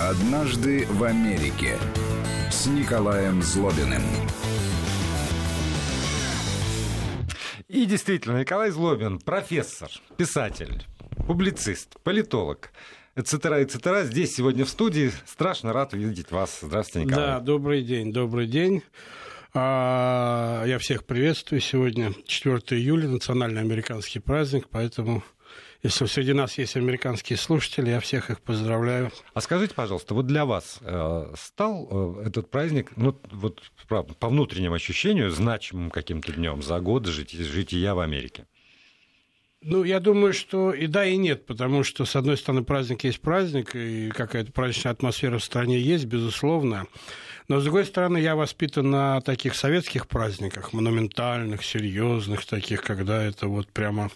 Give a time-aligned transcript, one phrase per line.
[0.00, 1.78] «Однажды в Америке»
[2.50, 4.02] с Николаем Злобиным.
[7.68, 10.84] И действительно, Николай Злобин, профессор, писатель,
[11.26, 12.70] публицист, политолог,
[13.16, 14.04] etc., etc.
[14.04, 15.10] Здесь сегодня в студии.
[15.24, 16.58] Страшно рад видеть вас.
[16.60, 17.26] Здравствуйте, Николай.
[17.26, 18.82] Да, добрый день, добрый день.
[19.54, 21.60] А, я всех приветствую.
[21.60, 25.22] Сегодня 4 июля, национальный американский праздник, поэтому
[25.82, 29.10] если среди нас есть американские слушатели, я всех их поздравляю.
[29.34, 31.88] А скажите, пожалуйста, вот для вас э, стал
[32.20, 37.94] э, этот праздник, ну вот правда, по внутреннему ощущению, значимым каким-то днем за годы жития
[37.94, 38.46] в Америке?
[39.64, 43.20] Ну, я думаю, что и да, и нет, потому что, с одной стороны, праздник есть
[43.20, 46.86] праздник, и какая-то праздничная атмосфера в стране есть, безусловно.
[47.46, 53.46] Но, с другой стороны, я воспитан на таких советских праздниках, монументальных, серьезных таких, когда это
[53.46, 54.10] вот прямо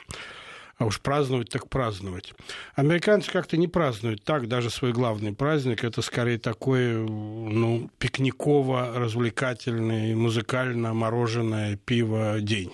[0.78, 2.34] а уж праздновать так праздновать.
[2.74, 5.84] Американцы как-то не празднуют так, даже свой главный праздник.
[5.84, 12.72] Это скорее такой, ну, пикниково-развлекательный, музыкально-мороженое пиво день.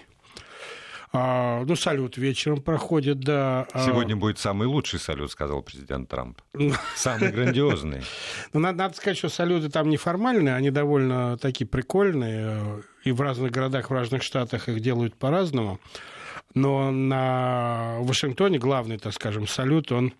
[1.14, 3.66] А, ну, салют вечером проходит, да.
[3.72, 6.40] А Сегодня будет самый лучший салют, сказал президент Трамп.
[6.96, 8.00] Самый грандиозный.
[8.54, 12.82] Ну, надо, надо сказать, что салюты там неформальные, они довольно такие прикольные.
[13.04, 15.80] И в разных городах, в разных штатах их делают по-разному.
[16.54, 20.12] Но на Вашингтоне главный, так скажем, салют, он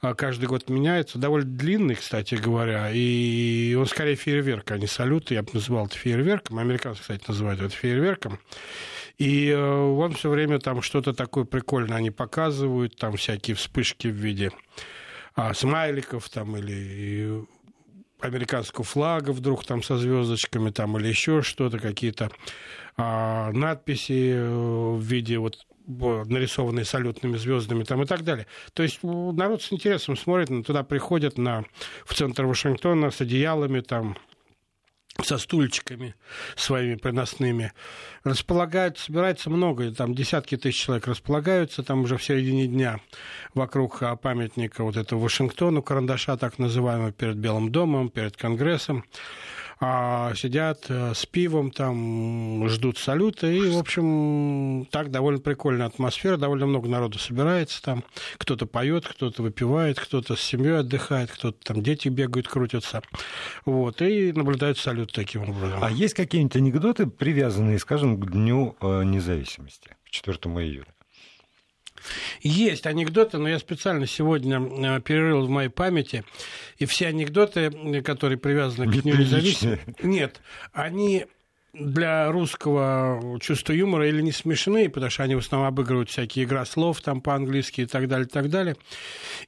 [0.00, 1.18] а, каждый год меняется.
[1.18, 2.90] Довольно длинный, кстати говоря.
[2.92, 5.30] И он скорее фейерверк, а не салют.
[5.30, 6.58] Я бы называл это фейерверком.
[6.58, 8.38] Американцы, кстати, называют это фейерверком.
[9.18, 14.14] И э, он все время там что-то такое прикольное они показывают, там всякие вспышки в
[14.14, 14.50] виде
[15.34, 17.46] а, смайликов там или
[18.20, 22.30] американского флага вдруг там со звездочками там или еще что-то, какие-то
[22.96, 28.46] а, надписи э, в виде вот нарисованные салютными звездами там и так далее.
[28.72, 31.64] То есть народ с интересом смотрит, туда приходят на,
[32.04, 34.16] в центр Вашингтона с одеялами, там,
[35.22, 36.14] со стульчиками
[36.56, 37.72] своими приносными.
[38.24, 43.00] Располагают, собирается много, там десятки тысяч человек располагаются, там уже в середине дня
[43.54, 49.04] вокруг а, памятника вот этого Вашингтону, карандаша так называемого, перед Белым домом, перед Конгрессом
[49.78, 56.36] а сидят э, с пивом, там ждут салюта, и, в общем, так довольно прикольная атмосфера,
[56.36, 58.04] довольно много народу собирается там,
[58.38, 63.02] кто-то поет, кто-то выпивает, кто-то с семьей отдыхает, кто-то там дети бегают, крутятся,
[63.66, 65.78] вот, и наблюдают салют таким образом.
[65.82, 70.95] А есть какие-нибудь анекдоты, привязанные, скажем, к Дню э, независимости, к 4 июля?
[72.42, 76.24] Есть анекдоты, но я специально сегодня э, перерыл в моей памяти,
[76.78, 77.70] и все анекдоты,
[78.02, 79.80] которые привязаны к Дню независимости...
[80.02, 80.40] Нет,
[80.72, 81.26] они
[81.78, 86.64] для русского чувства юмора или не смешные, потому что они в основном обыгрывают всякие игра
[86.64, 88.76] слов там по-английски и так далее, и так далее,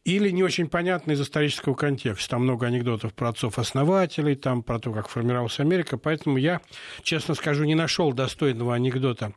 [0.04, 2.30] или не очень понятны из исторического контекста.
[2.30, 6.60] Там много анекдотов про отцов-основателей, там про то, как формировалась Америка, поэтому я,
[7.02, 9.32] честно скажу, не нашел достойного анекдота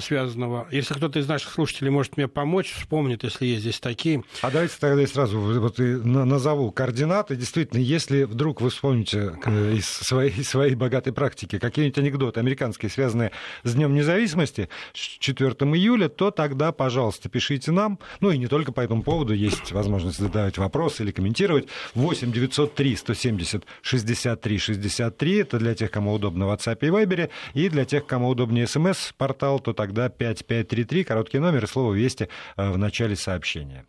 [0.00, 0.68] связанного.
[0.70, 4.22] Если кто-то из наших слушателей может мне помочь, вспомнит, если есть здесь такие.
[4.40, 7.36] А давайте тогда я сразу вот назову координаты.
[7.36, 13.32] Действительно, если вдруг вы вспомните из своей, своей богатой практики какие-нибудь анекдоты американские, связанные
[13.64, 17.98] с Днем независимости, с 4 июля, то тогда, пожалуйста, пишите нам.
[18.20, 21.66] Ну и не только по этому поводу, есть возможность задавать вопросы или комментировать.
[21.94, 25.36] 8 903 170 63 63.
[25.38, 27.30] Это для тех, кому удобно в WhatsApp и Viber.
[27.54, 32.28] И для тех, кому удобнее смс-портал, то то тогда 5533, короткий номер и слово «Вести»
[32.56, 33.86] э, в начале сообщения.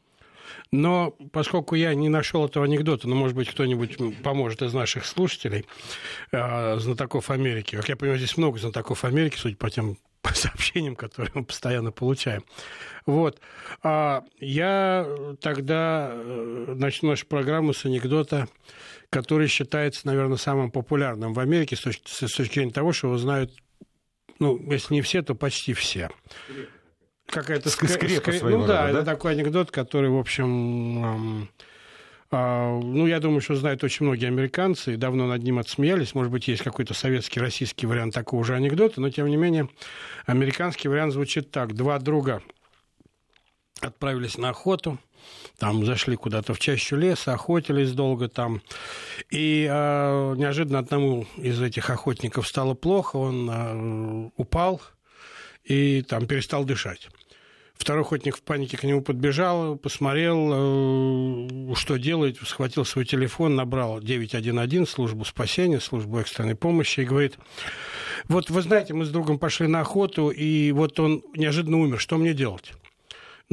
[0.72, 5.66] Но поскольку я не нашел этого анекдота, но, может быть, кто-нибудь поможет из наших слушателей,
[6.32, 7.76] э, знатоков Америки.
[7.76, 11.92] Как я понимаю, здесь много знатоков Америки, судя по тем по сообщениям, которые мы постоянно
[11.92, 12.44] получаем.
[13.06, 13.40] Вот.
[13.84, 15.06] А я
[15.42, 18.48] тогда э, начну нашу программу с анекдота,
[19.10, 23.18] который считается, наверное, самым популярным в Америке с точки, с точки зрения того, что его
[23.18, 23.52] знают
[24.44, 26.10] ну, если не все, то почти все.
[27.28, 28.42] Какая-то скрепа скреп...
[28.44, 31.48] Ну да, да, это такой анекдот, который, в общем,
[32.30, 36.16] а, ну, я думаю, что знают очень многие американцы, и давно над ним отсмеялись.
[36.16, 39.70] Может быть, есть какой-то советский, российский вариант такого же анекдота, но, тем не менее,
[40.26, 41.74] американский вариант звучит так.
[41.74, 42.42] Два друга
[43.80, 44.98] отправились на охоту,
[45.58, 48.62] там зашли куда-то в чащу леса, охотились долго там.
[49.30, 54.82] И э, неожиданно одному из этих охотников стало плохо, он э, упал
[55.64, 57.10] и там перестал дышать.
[57.76, 64.00] Второй охотник в панике к нему подбежал, посмотрел, э, что делает, схватил свой телефон, набрал
[64.00, 67.38] 911, службу спасения, службу экстренной помощи, и говорит,
[68.30, 72.18] вот вы знаете, мы с другом пошли на охоту, и вот он неожиданно умер, что
[72.18, 72.74] мне делать?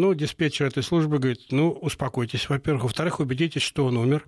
[0.00, 2.84] Ну, диспетчер этой службы говорит, ну, успокойтесь, во-первых.
[2.84, 4.26] Во-вторых, убедитесь, что он умер.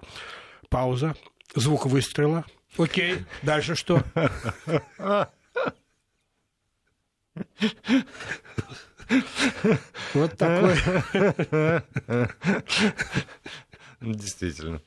[0.68, 1.16] Пауза.
[1.54, 2.44] Звук выстрела.
[2.76, 4.02] Окей, дальше что?
[10.12, 10.76] Вот такой.
[14.02, 14.82] Действительно.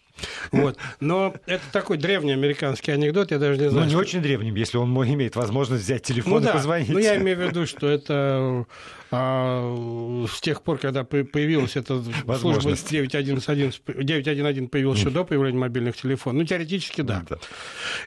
[0.52, 0.78] Вот.
[1.00, 3.86] Но это такой древний американский анекдот, я даже не Ну, знаю.
[3.86, 6.90] не что- очень древним, если он имеет возможность взять телефон Ну и да, позвонить.
[6.90, 8.66] ну я имею в виду, что это
[9.12, 12.90] а, с тех пор, когда по- появилась эта служба Возможность.
[12.90, 16.42] 911, 911 появилась еще до появления мобильных телефонов.
[16.42, 17.24] Ну, теоретически, да.
[17.30, 17.38] Да.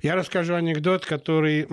[0.03, 1.67] Я расскажу анекдот, который...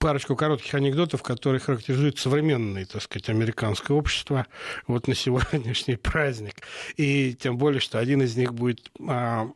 [0.00, 4.46] Парочку коротких анекдотов, которые характеризуют современное, так сказать, американское общество
[4.86, 6.54] вот на сегодняшний праздник.
[6.96, 9.50] И тем более, что один из них будет а,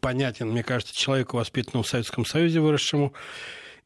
[0.00, 3.14] понятен, мне кажется, человеку, воспитанному в Советском Союзе, выросшему,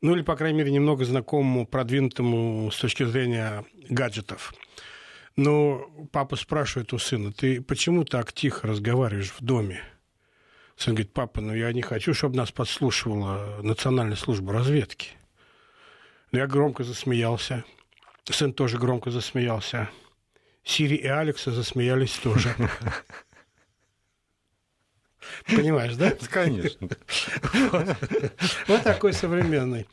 [0.02, 4.52] ну или, по крайней мере, немного знакомому, продвинутому с точки зрения гаджетов.
[5.37, 9.82] Но папа спрашивает у сына, ты почему так тихо разговариваешь в доме?
[10.76, 15.12] Сын говорит, папа, ну я не хочу, чтобы нас подслушивала Национальная служба разведки.
[16.32, 17.65] Но я громко засмеялся.
[18.25, 19.88] Сын тоже громко засмеялся.
[20.62, 22.55] Сири и Алекса засмеялись тоже.
[25.47, 26.12] Понимаешь, да?
[26.31, 26.88] Конечно.
[28.67, 29.87] Вот такой современный,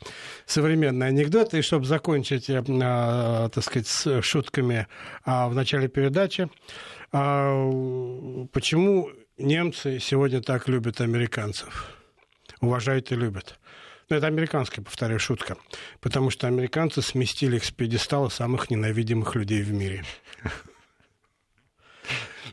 [0.46, 1.54] современный анекдот.
[1.54, 4.86] И чтобы закончить, э, а, так сказать, с шутками
[5.24, 6.48] а, в начале передачи,
[7.12, 11.90] а, почему немцы сегодня так любят американцев?
[12.60, 13.58] Уважают и любят.
[14.10, 15.56] Ну, это американская, повторяю, шутка.
[16.00, 20.04] Потому что американцы сместили их с пьедестала самых ненавидимых людей в мире.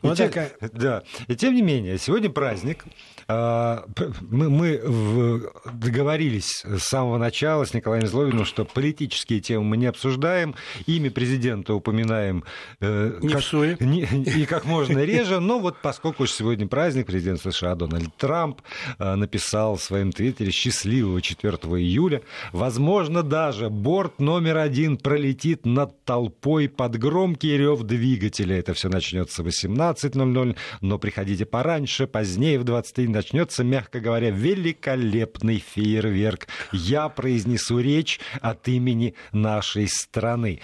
[0.06, 0.72] И вот.
[0.72, 1.02] Да.
[1.28, 2.84] И тем не менее, сегодня праздник.
[3.28, 3.84] А,
[4.20, 5.42] мы, мы
[5.72, 10.54] договорились с самого начала с Николаем Зловиным, что политические темы мы не обсуждаем,
[10.86, 12.44] имя президента упоминаем
[12.80, 17.40] э, не как, не, и как можно реже, но вот поскольку уж сегодня праздник, президент
[17.40, 18.60] США Дональд Трамп
[18.98, 22.22] э, написал в своем твиттере «Счастливого 4 июля».
[22.52, 28.56] Возможно, даже борт номер один пролетит над толпой под громкий рев двигателя.
[28.56, 35.58] Это все начнется 18 20.00, но приходите пораньше, позднее в 23 начнется, мягко говоря, великолепный
[35.58, 36.46] фейерверк.
[36.72, 40.60] Я произнесу речь от имени нашей страны.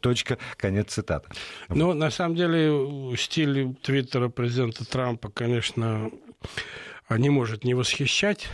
[0.00, 1.28] Точка, конец цитаты.
[1.68, 6.10] Ну, на самом деле, стиль твиттера президента Трампа, конечно,
[7.08, 8.48] а, не может не восхищать.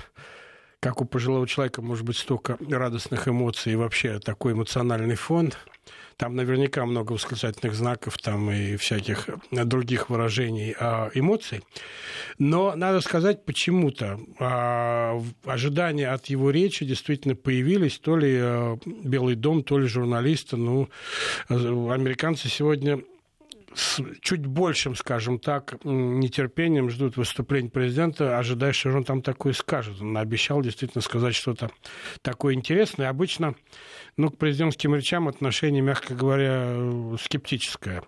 [0.81, 5.53] Как у пожилого человека может быть столько радостных эмоций и вообще такой эмоциональный фон.
[6.17, 11.63] Там наверняка много восклицательных знаков там и всяких других выражений а, эмоций.
[12.39, 17.99] Но надо сказать, почему-то в- ожидания от его речи действительно появились.
[17.99, 20.57] То ли а, Белый дом, то ли журналисты.
[20.57, 20.89] Ну,
[21.51, 23.01] э, американцы сегодня
[23.77, 30.01] с чуть большим, скажем так, нетерпением ждут выступления президента, ожидая, что он там такое скажет.
[30.01, 31.71] Он обещал действительно сказать что-то
[32.23, 33.11] такое интересное.
[33.11, 33.55] Обычно
[34.17, 38.03] ну, к президентским речам отношение, мягко говоря, э, скептическое.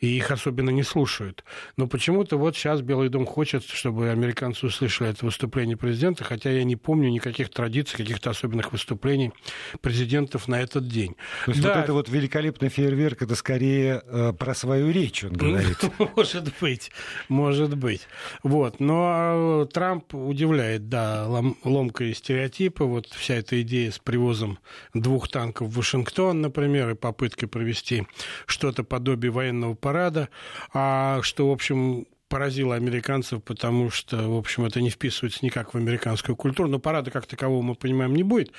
[0.00, 1.44] И их особенно не слушают.
[1.76, 6.64] Но почему-то вот сейчас Белый дом хочет, чтобы американцы услышали это выступление президента, хотя я
[6.64, 9.32] не помню никаких традиций, каких-то особенных выступлений
[9.80, 11.14] президентов на этот день.
[11.44, 11.68] То есть Да.
[11.68, 15.78] вот это вот великолепный фейерверк, это скорее э, про свою речь он говорит.
[16.16, 16.90] Может быть,
[17.28, 18.02] может быть.
[18.42, 18.80] Вот.
[18.80, 22.84] Но э, Трамп удивляет, да, лом- ломкой стереотипы.
[22.84, 24.58] Вот вся эта идея с привозом
[24.94, 28.06] двух танков в Вашингтон, например, и попыткой провести
[28.46, 30.28] что-то подобие военного парада,
[30.72, 35.76] а что, в общем, поразило американцев, потому что, в общем, это не вписывается никак в
[35.76, 36.68] американскую культуру.
[36.68, 38.52] Но парада как такового, мы понимаем, не будет.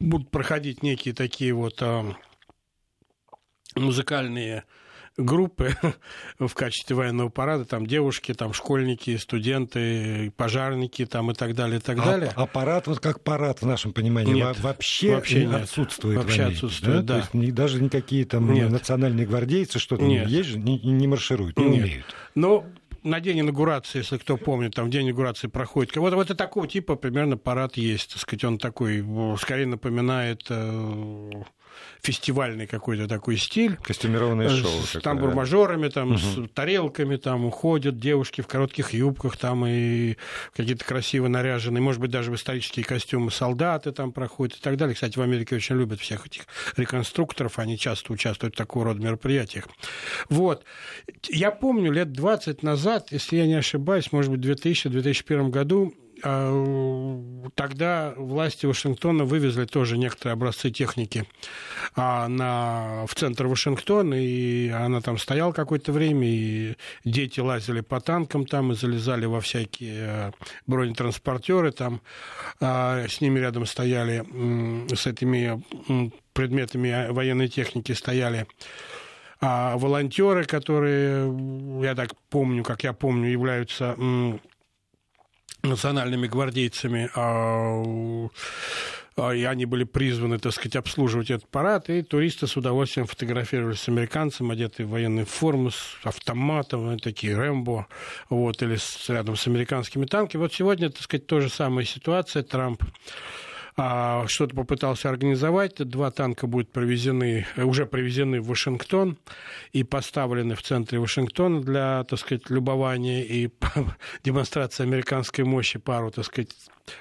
[0.00, 2.16] Будут проходить некие такие вот а,
[3.76, 4.64] музыкальные
[5.24, 5.76] группы
[6.38, 11.82] в качестве военного парада, там девушки, там школьники, студенты, пожарники там и так далее, и
[11.82, 12.32] так далее.
[12.34, 15.62] А- аппарат, вот как парад в нашем понимании, Нет, во- вообще, вообще нет.
[15.62, 16.18] отсутствует.
[16.18, 17.20] Вообще Америке, отсутствует, да.
[17.22, 18.70] То есть даже никакие там Нет.
[18.70, 20.28] национальные гвардейцы что-то Нет.
[20.28, 21.84] есть же, не, не маршируют, не Нет.
[21.84, 22.04] умеют.
[22.34, 22.64] Но
[23.02, 25.96] на день инаугурации, если кто помнит, там день инаугурации проходит.
[25.96, 28.12] Вот, вот и такого типа примерно парад есть.
[28.12, 29.04] Так сказать, он такой,
[29.40, 31.30] скорее напоминает э,
[32.02, 33.76] фестивальный какой-то такой стиль.
[33.76, 34.82] Костюмированное шоу.
[34.82, 40.16] С тамбур-мажорами, там, с тарелками там уходят девушки в коротких юбках там и
[40.54, 44.94] какие-то красиво наряженные, может быть, даже в исторические костюмы солдаты там проходят и так далее.
[44.94, 46.42] Кстати, в Америке очень любят всех этих
[46.76, 49.68] реконструкторов, они часто участвуют в такого рода мероприятиях.
[50.28, 50.64] Вот.
[51.28, 58.14] Я помню, лет 20 назад, если я не ошибаюсь, может быть, в 2000-2001 году тогда
[58.16, 61.26] власти Вашингтона вывезли тоже некоторые образцы техники
[61.96, 68.00] а, на, в центр Вашингтона, и она там стояла какое-то время, и дети лазили по
[68.00, 70.32] танкам там и залезали во всякие а,
[70.66, 72.00] бронетранспортеры, там
[72.60, 74.24] с ними рядом стояли,
[74.94, 75.62] с этими
[76.32, 78.46] предметами военной техники стояли.
[79.40, 83.96] А волонтеры, которые, я так помню, как я помню, являются
[85.62, 87.82] национальными гвардейцами, а,
[89.16, 93.80] а, и они были призваны, так сказать, обслуживать этот парад, и туристы с удовольствием фотографировались
[93.80, 97.86] с американцем, одетые в военную форму, с автоматом, такие Рэмбо,
[98.30, 100.42] вот, или с, рядом с американскими танками.
[100.42, 102.42] Вот сегодня, так сказать, та же самая ситуация.
[102.42, 102.82] Трамп
[103.74, 105.76] что-то попытался организовать.
[105.76, 109.18] Два танка будут провезены, уже привезены в Вашингтон
[109.72, 113.50] и поставлены в центре Вашингтона для, так сказать, любования и
[114.24, 115.78] демонстрации американской мощи.
[115.78, 116.50] Пару, так сказать,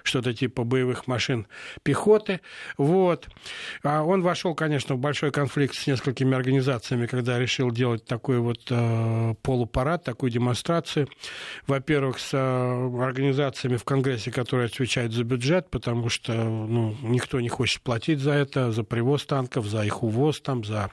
[0.03, 1.47] что-то типа боевых машин
[1.83, 2.41] пехоты.
[2.77, 3.27] Вот.
[3.83, 8.61] А он вошел, конечно, в большой конфликт с несколькими организациями, когда решил делать такой вот
[8.69, 11.07] э, полупарад, такую демонстрацию.
[11.67, 17.49] Во-первых, с э, организациями в Конгрессе, которые отвечают за бюджет, потому что ну, никто не
[17.49, 20.91] хочет платить за это, за привоз танков, за их увоз, там, за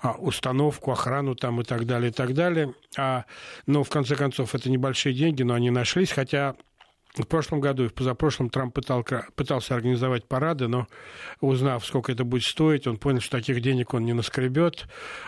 [0.00, 2.74] а, установку, охрану там и так далее, и так далее.
[2.96, 3.24] А,
[3.66, 6.54] но, в конце концов, это небольшие деньги, но они нашлись, хотя
[7.14, 9.04] в прошлом году и в позапрошлом Трамп пытал,
[9.34, 10.86] пытался организовать парады, но
[11.40, 14.86] узнав, сколько это будет стоить, он понял, что таких денег он не наскребет,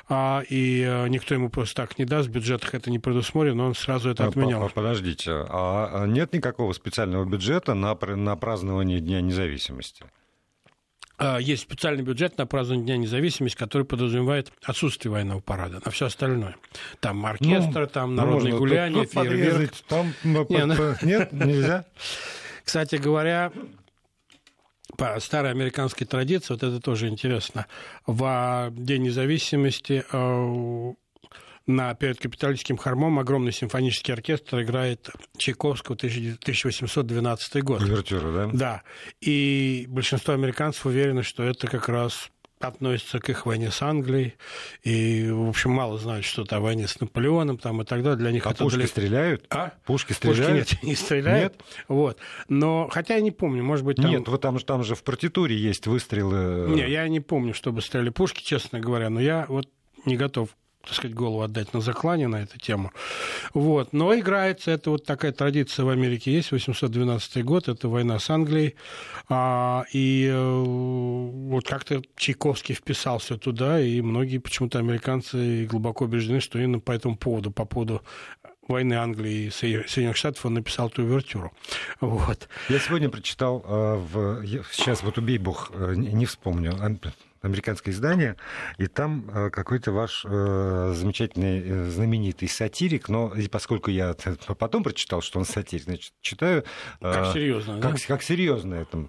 [0.09, 3.75] а, и э, никто ему просто так не даст, в бюджетах это не предусмотрено, он
[3.75, 4.71] сразу это отменял.
[4.71, 10.05] Подождите, а нет никакого специального бюджета на, на празднование Дня независимости?
[11.17, 16.07] А, есть специальный бюджет на празднование Дня независимости, который подразумевает отсутствие военного парада на все
[16.07, 16.57] остальное.
[17.01, 19.75] Там оркестр, ну, там народные ну, гуляния, фейерверк.
[19.89, 20.95] Там, ну, Не, ну...
[21.03, 21.85] Нет, нельзя.
[22.65, 23.53] Кстати говоря,
[24.97, 27.67] по старой американской традиции, вот это тоже интересно,
[28.07, 30.95] в День независимости э,
[31.67, 37.83] на, перед капиталистским хормом огромный симфонический оркестр играет Чайковского 1812 год.
[37.83, 38.51] Увертюра, да?
[38.53, 38.83] Да.
[39.21, 42.31] И большинство американцев уверены, что это как раз
[42.61, 44.35] относится к их войне с Англией,
[44.83, 48.19] и, в общем, мало знают что-то о войне с Наполеоном там, и так далее.
[48.19, 48.91] Для них а это пушки далеко...
[48.91, 49.47] стреляют?
[49.51, 49.73] А?
[49.85, 50.69] Пушки стреляют?
[50.69, 51.53] Пушки нет, не стреляют.
[51.53, 51.65] Нет?
[51.89, 52.19] Вот.
[52.49, 54.11] Но, хотя я не помню, может быть, там...
[54.11, 56.71] Нет, вот там, там же в партитуре есть выстрелы...
[56.71, 59.69] Не, я не помню, чтобы стреляли пушки, честно говоря, но я вот
[60.07, 60.49] не готов
[60.85, 62.93] так сказать, голову отдать на заклане на эту тему.
[63.53, 63.93] Вот.
[63.93, 68.75] Но играется, это вот такая традиция в Америке есть, 812 год, это война с Англией,
[69.29, 76.59] а, и э, вот как-то Чайковский вписался туда, и многие почему-то американцы глубоко убеждены, что
[76.59, 78.03] именно по этому поводу, по поводу
[78.69, 81.53] войны Англии и Соединенных Штатов он написал эту увертюру.
[82.01, 82.49] Вот.
[82.69, 84.47] Я сегодня прочитал, э, в...
[84.73, 86.77] сейчас вот убей бог, э, не вспомню,
[87.45, 88.37] американское издание,
[88.79, 94.15] и там э, какой-то ваш э, замечательный, э, знаменитый сатирик, но поскольку я
[94.59, 96.65] потом прочитал, что он сатирик, значит, читаю...
[97.01, 97.99] Как серьезно, как, да?
[98.07, 99.09] как серьезно это.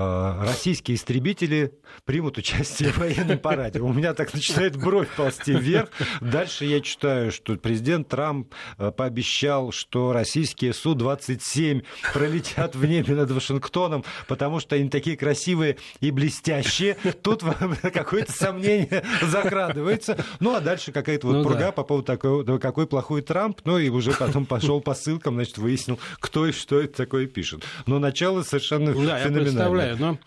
[0.00, 1.72] Э, российские истребители
[2.04, 3.80] примут участие в военном параде.
[3.80, 5.88] У меня так начинает бровь ползти вверх.
[6.20, 11.82] Дальше я читаю, что президент Трамп э, пообещал, что российские Су-27
[12.14, 16.94] пролетят в небе над Вашингтоном, потому что они такие красивые и блестящие.
[17.20, 17.42] Тут
[17.92, 20.16] какое-то сомнение закрадывается.
[20.38, 21.72] Ну, а дальше какая-то вот ну, пурга да.
[21.72, 23.62] по поводу такого, какой плохой Трамп.
[23.64, 27.64] Ну, и уже потом пошел по ссылкам, значит, выяснил, кто и что это такое пишет.
[27.86, 30.18] Но начало совершенно да, феноменальное но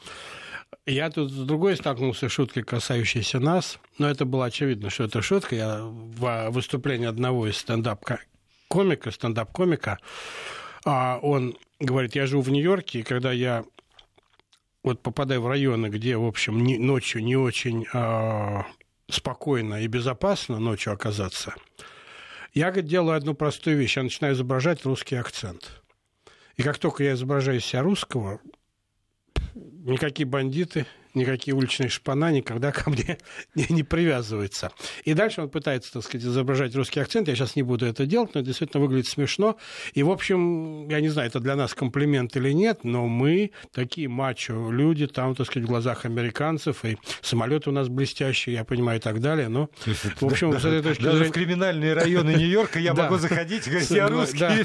[0.85, 5.21] я тут с другой столкнулся с шуткой, касающейся нас, но это было очевидно, что это
[5.21, 5.55] шутка.
[5.55, 9.99] Я в выступлении одного из стендап-комика, стендап-комика,
[10.85, 13.63] он говорит, я живу в Нью-Йорке, и когда я
[14.83, 18.63] вот попадаю в районы, где, в общем, не, ночью не очень э,
[19.09, 21.53] спокойно и безопасно ночью оказаться,
[22.53, 23.97] я говорит, делаю одну простую вещь.
[23.97, 25.81] Я начинаю изображать русский акцент.
[26.57, 28.41] И как только я изображаю себя русского,
[29.83, 33.17] никакие бандиты никакие уличные шпана никогда ко мне
[33.55, 34.71] не, не привязываются.
[35.03, 37.27] И дальше он пытается, так сказать, изображать русский акцент.
[37.27, 39.57] Я сейчас не буду это делать, но это действительно выглядит смешно.
[39.93, 44.07] И, в общем, я не знаю, это для нас комплимент или нет, но мы такие
[44.07, 48.99] мачо люди, там, так сказать, в глазах американцев, и самолеты у нас блестящие, я понимаю,
[48.99, 49.49] и так далее.
[49.49, 51.25] Но, в общем, с этой точки зрения...
[51.25, 54.61] в криминальные районы Нью-Йорка я могу заходить и говорить, я русский,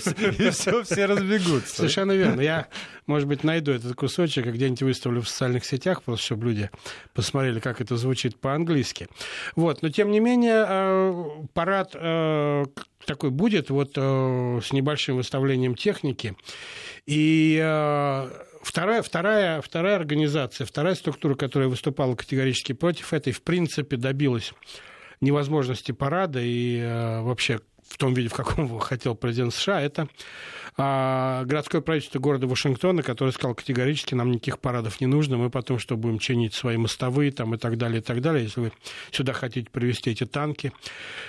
[0.47, 1.77] и все, все разбегутся.
[1.77, 2.41] Совершенно верно.
[2.41, 2.69] Я,
[3.07, 6.71] может быть, найду этот кусочек, где-нибудь выставлю в социальных сетях, просто чтобы люди
[7.15, 9.09] посмотрели, как это звучит по-английски.
[9.55, 9.83] Вот.
[9.83, 11.93] Но, тем не менее, парад
[13.07, 16.37] такой будет вот с небольшим выставлением техники.
[17.07, 17.57] И
[18.63, 24.55] Вторая, вторая, вторая организация, вторая структура, которая выступала категорически против этой, в принципе, добилась
[25.21, 30.09] невозможности парада и э, вообще в том виде, в каком его хотел президент США, это
[30.79, 35.79] а, городское правительство города Вашингтона, которое сказал категорически, нам никаких парадов не нужно, мы потом
[35.79, 38.73] что будем чинить свои мостовые там, и так далее, и так далее, если вы
[39.11, 40.73] сюда хотите привезти эти танки.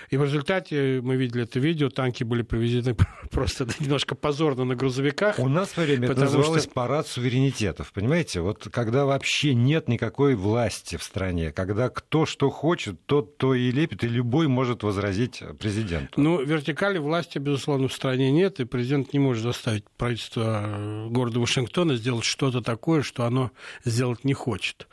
[0.10, 2.96] И в результате мы видели это видео, танки были привезены
[3.32, 5.40] просто немножко позорно на грузовиках.
[5.40, 6.72] У нас в время это называлось что...
[6.72, 8.42] парад суверенитетов, понимаете?
[8.42, 13.72] Вот когда вообще нет никакой власти в стране, когда кто что хочет, тот то и
[13.72, 16.20] лепит, и любой может возразить президенту.
[16.20, 21.40] Ну, вертикали власти, безусловно, в стране нет, и президент не может заставить правительство э, города
[21.40, 23.52] Вашингтона сделать что-то такое, что оно
[23.86, 24.88] сделать не хочет.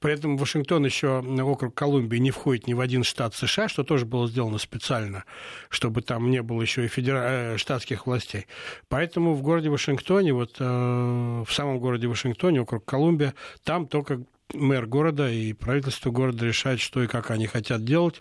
[0.00, 4.28] Поэтому Вашингтон еще, округ Колумбии, не входит ни в один штат США, что тоже было
[4.28, 5.24] сделано специально,
[5.68, 7.24] чтобы там не было еще и федера...
[7.28, 8.46] Э, штатских властей.
[8.88, 14.22] Поэтому в городе Вашингтоне, вот э, в самом городе Вашингтоне, округ Колумбия, там только
[14.54, 18.20] мэр города и правительство города решают, что и как они хотят делать.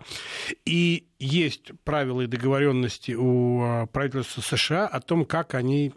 [0.66, 5.94] И есть правила и договоренности у а, правительства США о том, как они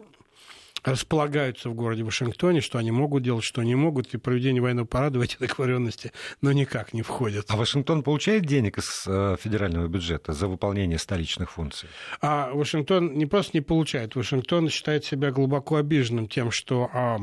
[0.83, 5.19] располагаются в городе Вашингтоне, что они могут делать, что не могут, и проведение военного парада
[5.19, 6.11] в эти договоренности,
[6.41, 7.45] но никак не входят.
[7.49, 11.89] А Вашингтон получает денег из э, федерального бюджета за выполнение столичных функций?
[12.21, 17.19] А Вашингтон не просто не получает, Вашингтон считает себя глубоко обиженным тем, что а,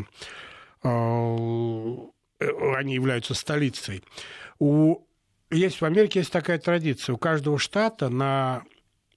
[0.82, 2.06] а,
[2.40, 4.02] они являются столицей.
[4.58, 5.04] У...
[5.50, 7.14] Есть в Америке есть такая традиция.
[7.14, 8.62] У каждого штата на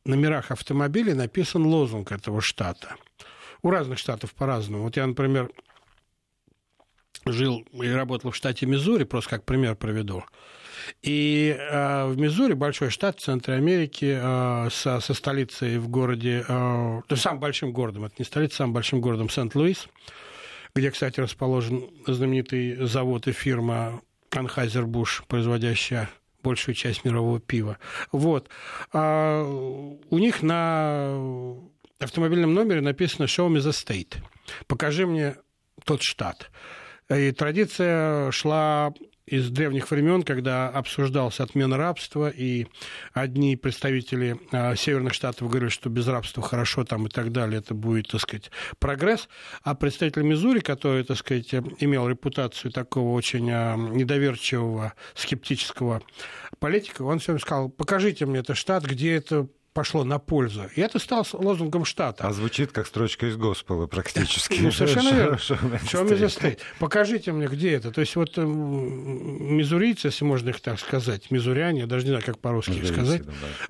[0.05, 2.95] номерах автомобилей написан лозунг этого штата.
[3.61, 4.83] У разных штатов по-разному.
[4.83, 5.51] Вот я, например,
[7.25, 10.23] жил и работал в штате Миссури, просто как пример проведу.
[11.03, 16.43] И э, в Миссури, большой штат в центре Америки, э, со, со столицей в городе,
[16.47, 19.87] э, то есть самым большим городом, это не столица, самым большим городом Сент-Луис,
[20.73, 24.01] где, кстати, расположен знаменитый завод и фирма
[24.31, 26.09] Анхайзер-Буш, производящая
[26.43, 27.77] большую часть мирового пива.
[28.11, 28.49] Вот.
[28.93, 31.17] А у них на
[31.99, 34.15] автомобильном номере написано «Show me the state».
[34.67, 35.35] «Покажи мне
[35.85, 36.49] тот штат».
[37.09, 38.93] И традиция шла
[39.25, 42.67] из древних времен, когда обсуждался отмена рабства, и
[43.13, 47.73] одни представители э, северных штатов говорили, что без рабства хорошо там и так далее, это
[47.73, 49.29] будет, так сказать, прогресс,
[49.63, 56.01] а представитель Мизури, который, так сказать, имел репутацию такого очень э, недоверчивого, скептического
[56.59, 60.63] политика, он все время сказал, покажите мне этот штат, где это пошло на пользу.
[60.75, 62.27] И это стало лозунгом штата.
[62.27, 64.59] А звучит как строчка из Господа практически.
[64.59, 65.35] Ну, совершенно верно.
[65.35, 67.91] Me the Покажите мне, где это.
[67.91, 72.23] То есть вот эм, мизурийцы, если можно их так сказать, мизуряне, я даже не знаю,
[72.25, 73.23] как по-русски их сказать,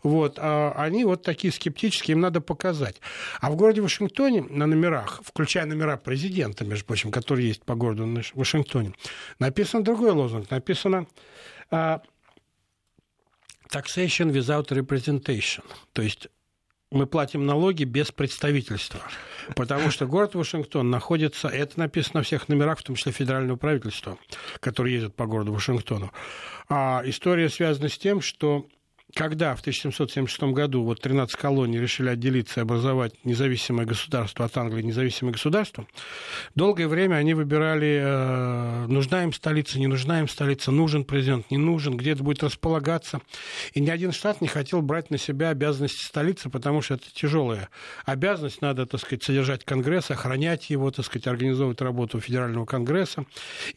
[0.03, 2.99] вот, а они вот такие скептические, им надо показать.
[3.39, 8.07] А в городе Вашингтоне на номерах, включая номера президента, между прочим, которые есть по городу
[8.33, 8.93] Вашингтоне,
[9.39, 10.49] написан другой лозунг.
[10.49, 11.05] Написано
[11.69, 12.01] а,
[13.71, 15.63] taxation without representation.
[15.93, 16.27] То есть
[16.91, 18.99] мы платим налоги без представительства.
[19.55, 24.17] Потому что город Вашингтон находится, это написано на всех номерах, в том числе федерального правительства,
[24.59, 26.11] которые ездят по городу Вашингтону.
[26.69, 28.67] А история связана с тем, что
[29.13, 34.83] когда в 1776 году вот 13 колоний решили отделиться и образовать независимое государство от Англии,
[34.83, 35.85] независимое государство,
[36.55, 41.57] долгое время они выбирали, э, нужна им столица, не нужна им столица, нужен президент, не
[41.57, 43.21] нужен, где это будет располагаться.
[43.73, 47.69] И ни один штат не хотел брать на себя обязанности столицы, потому что это тяжелая
[48.05, 53.25] обязанность, надо, так сказать, содержать Конгресс, охранять его, так сказать, организовывать работу Федерального Конгресса.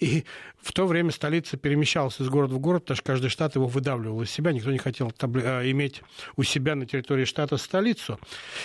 [0.00, 0.24] И
[0.60, 4.22] в то время столица перемещалась из города в город, потому что каждый штат его выдавливал
[4.22, 6.02] из себя, никто не хотел иметь
[6.36, 8.18] у себя на территории штата столицу.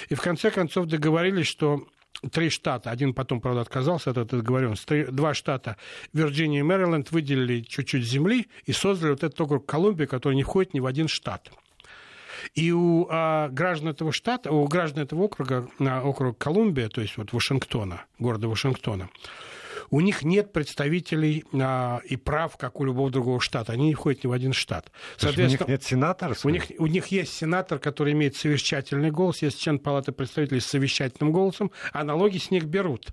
[0.09, 1.87] И в конце концов договорились, что
[2.31, 5.77] три штата, один потом, правда, отказался от этой договоренности, два штата,
[6.13, 10.73] Вирджиния и Мэриленд, выделили чуть-чуть земли и создали вот этот округ Колумбия, который не входит
[10.73, 11.51] ни в один штат.
[12.55, 17.17] И у а, граждан этого штата, у граждан этого округа, на округ Колумбия, то есть
[17.17, 19.09] вот Вашингтона, города Вашингтона,
[19.91, 23.73] у них нет представителей а, и прав, как у любого другого штата.
[23.73, 24.91] Они не входят ни в один штат.
[25.17, 26.35] Соответственно, у них нет сенатора?
[26.43, 30.65] У них, у них есть сенатор, который имеет совещательный голос, есть член Палаты представителей с
[30.65, 33.07] совещательным голосом, а налоги с них берут.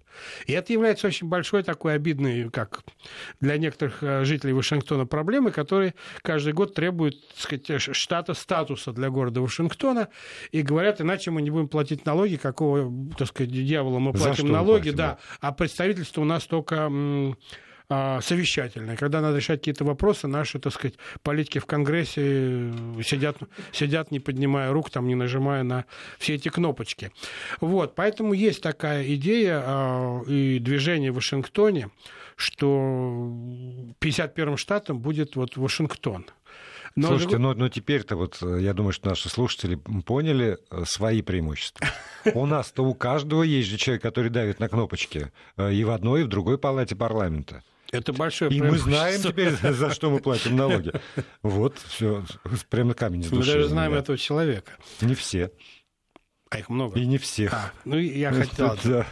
[0.46, 2.82] И это является очень большой такой обидной, как
[3.40, 9.10] для некоторых а, жителей Вашингтона, проблемой, которые каждый год требуют так сказать, штата статуса для
[9.10, 10.08] города Вашингтона
[10.52, 14.90] и говорят, иначе мы не будем платить налоги, какого, так сказать, дьявола мы платим налоги,
[14.90, 16.65] платим, да, да, а представительство у нас только
[17.88, 23.38] а, совещательная, когда надо решать какие-то вопросы, наши, так сказать, политики в Конгрессе э, сидят,
[23.70, 25.85] сидят не поднимая рук, там, не нажимая на
[26.18, 27.12] все эти кнопочки.
[27.61, 31.90] Вот, поэтому есть такая идея а, и движение в Вашингтоне,
[32.35, 33.31] что
[34.00, 36.26] 51-м штатом будет вот Вашингтон.
[36.96, 41.20] Но Слушайте, но, но теперь-то вот э, я думаю, что наши слушатели поняли э, свои
[41.22, 41.87] преимущества.
[42.35, 46.24] У нас-то у каждого есть же человек, который давит на кнопочки и в одной, и
[46.24, 47.62] в другой палате парламента.
[47.92, 50.92] Это большое И мы знаем теперь, за что мы платим налоги.
[51.42, 52.24] Вот, все,
[52.68, 53.50] прямо камень с души.
[53.50, 54.72] Мы даже знаем этого человека.
[55.00, 55.52] Не все.
[56.50, 56.98] А их много.
[56.98, 57.52] И не всех.
[57.52, 58.76] А, ну, я хотел...
[58.85, 59.06] Да.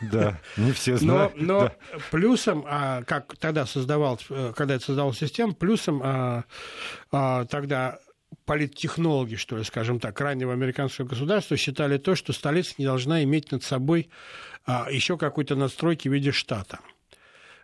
[0.00, 1.34] Да, не все знают.
[1.36, 1.98] Но, но да.
[2.10, 6.44] плюсом, а, как тогда создавал, э, когда это создавал систему, плюсом а,
[7.10, 7.98] а, тогда
[8.44, 13.50] политтехнологи, что ли, скажем так, раннего американского государства считали то, что столица не должна иметь
[13.52, 14.08] над собой
[14.66, 16.78] а, еще какой-то настройки в виде штата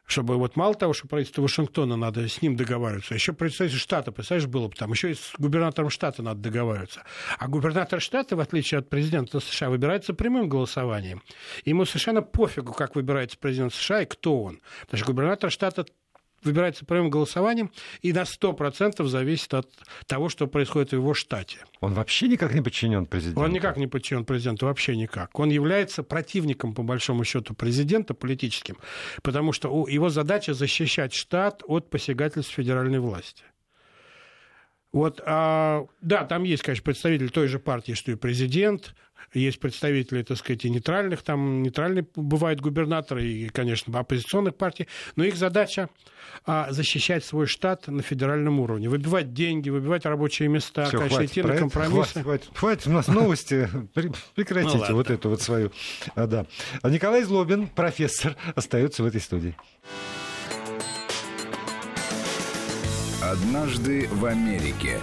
[0.06, 4.48] чтобы вот мало того, что правительство Вашингтона надо с ним договариваться, еще правительство штата, представляешь,
[4.48, 7.02] было бы там, еще и с губернатором штата надо договариваться.
[7.38, 11.22] А губернатор штата, в отличие от президента США, выбирается прямым голосованием.
[11.64, 14.60] Ему совершенно пофигу, как выбирается президент США и кто он.
[14.82, 15.86] Потому что губернатор штата
[16.44, 17.70] выбирается прямым голосованием
[18.02, 19.68] и на 100% зависит от
[20.06, 21.58] того, что происходит в его штате.
[21.80, 23.40] Он вообще никак не подчинен президенту?
[23.40, 25.38] Он никак не подчинен президенту, вообще никак.
[25.38, 28.76] Он является противником, по большому счету, президента политическим,
[29.22, 33.44] потому что его задача защищать штат от посягательств федеральной власти.
[34.94, 38.94] Вот, а, да, там есть, конечно, представитель той же партии, что и президент,
[39.32, 45.24] есть представители, так сказать, и нейтральных, там нейтральные бывают губернаторы, и, конечно, оппозиционных партий, но
[45.24, 45.88] их задача
[46.46, 51.30] а, защищать свой штат на федеральном уровне, выбивать деньги, выбивать рабочие места, Всё, конечно, хватит
[51.32, 52.22] идти на компромиссы.
[52.22, 53.68] Хватит, хватит, хватит, у нас новости,
[54.36, 55.72] прекратите ну, вот эту вот свою.
[56.14, 56.46] А, да.
[56.84, 59.56] Николай Злобин, профессор, остается в этой студии.
[63.34, 65.00] Однажды в Америке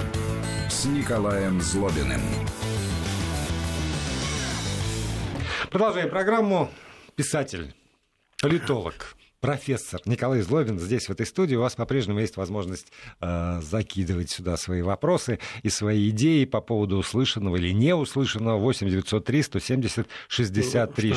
[0.70, 2.22] с Николаем Злобиным.
[5.70, 6.72] Продолжаем программу.
[7.18, 7.76] Писатель,
[8.42, 11.56] политолог, профессор Николай Злобин здесь, в этой студии.
[11.56, 16.98] У вас по-прежнему есть возможность э, закидывать сюда свои вопросы и свои идеи по поводу
[16.98, 18.58] услышанного или не услышанного.
[18.60, 21.14] 8 903 170 63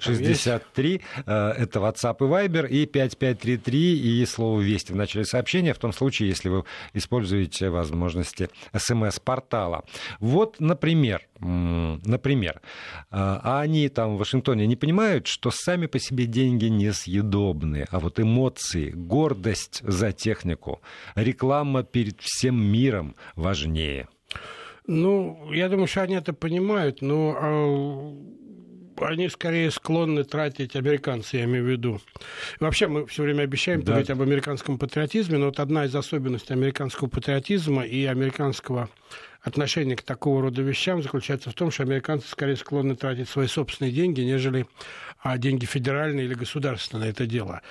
[0.00, 1.00] 63.
[1.26, 2.68] Э, это WhatsApp и Viber.
[2.68, 8.50] И 5533 и слово «Вести» в начале сообщения, в том случае, если вы используете возможности
[8.76, 9.84] СМС-портала.
[10.18, 12.60] Вот, например, например, э,
[13.10, 17.98] а они там в Вашингтоне не понимают, что сами по себе деньги несъедобны подобные, а
[17.98, 20.80] вот эмоции, гордость за технику,
[21.14, 24.08] реклама перед всем миром важнее.
[24.86, 31.44] Ну, я думаю, что они это понимают, но а, они скорее склонны тратить американцы, я
[31.44, 32.00] имею в виду.
[32.60, 33.92] Вообще мы все время обещаем да.
[33.92, 38.88] говорить об американском патриотизме, но вот одна из особенностей американского патриотизма и американского
[39.44, 43.92] отношение к такого рода вещам заключается в том, что американцы скорее склонны тратить свои собственные
[43.92, 44.66] деньги, нежели
[45.24, 47.62] а, деньги федеральные или государственные на это дело.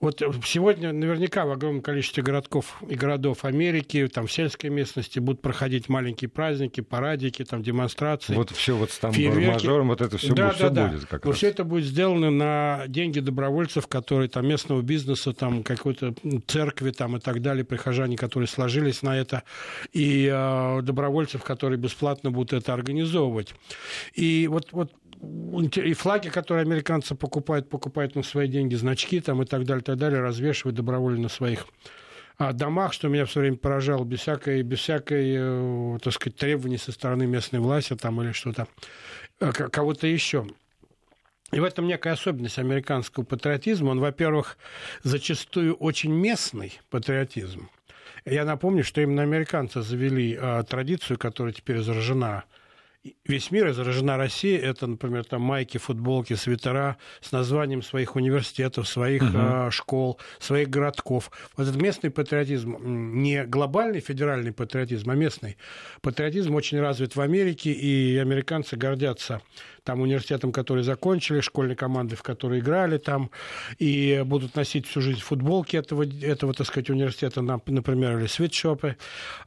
[0.00, 5.40] Вот сегодня наверняка в огромном количестве городков и городов Америки, там в сельской местности будут
[5.40, 8.34] проходить маленькие праздники, парадики, там демонстрации.
[8.34, 10.88] Вот все вот с там мажором, вот это все, да, все да.
[10.88, 11.38] будет как Но раз.
[11.38, 16.14] все это будет сделано на деньги добровольцев, которые там местного бизнеса, там какой-то
[16.46, 19.44] церкви там и так далее, прихожане, которые сложились на это,
[19.92, 23.54] и э, добровольцы добровольцев, которые бесплатно будут это организовывать.
[24.14, 24.92] И вот, вот
[25.76, 29.96] и флаги, которые американцы покупают, покупают на свои деньги, значки там и так далее, так
[29.96, 31.66] далее, развешивают добровольно на своих
[32.38, 36.76] а, домах, что меня все время поражало, без всякой, без всякой, э, так сказать, требований
[36.76, 38.68] со стороны местной власти там или что-то,
[39.40, 40.46] э, кого-то еще.
[41.52, 43.90] И в этом некая особенность американского патриотизма.
[43.90, 44.58] Он, во-первых,
[45.02, 47.70] зачастую очень местный патриотизм.
[48.26, 52.44] Я напомню, что именно американцы завели э, традицию, которая теперь заражена
[53.24, 54.58] весь мир, и заражена Россия.
[54.58, 59.32] Это, например, там майки, футболки, свитера с названием своих университетов, своих угу.
[59.32, 61.30] э, школ, своих городков.
[61.56, 65.56] Вот этот местный патриотизм, не глобальный федеральный патриотизм, а местный
[66.00, 69.40] патриотизм очень развит в Америке, и американцы гордятся
[69.86, 73.30] там университетом, который закончили, школьной командой, в которой играли там,
[73.78, 78.96] и будут носить всю жизнь футболки этого, этого так сказать, университета, например, или свитшопы.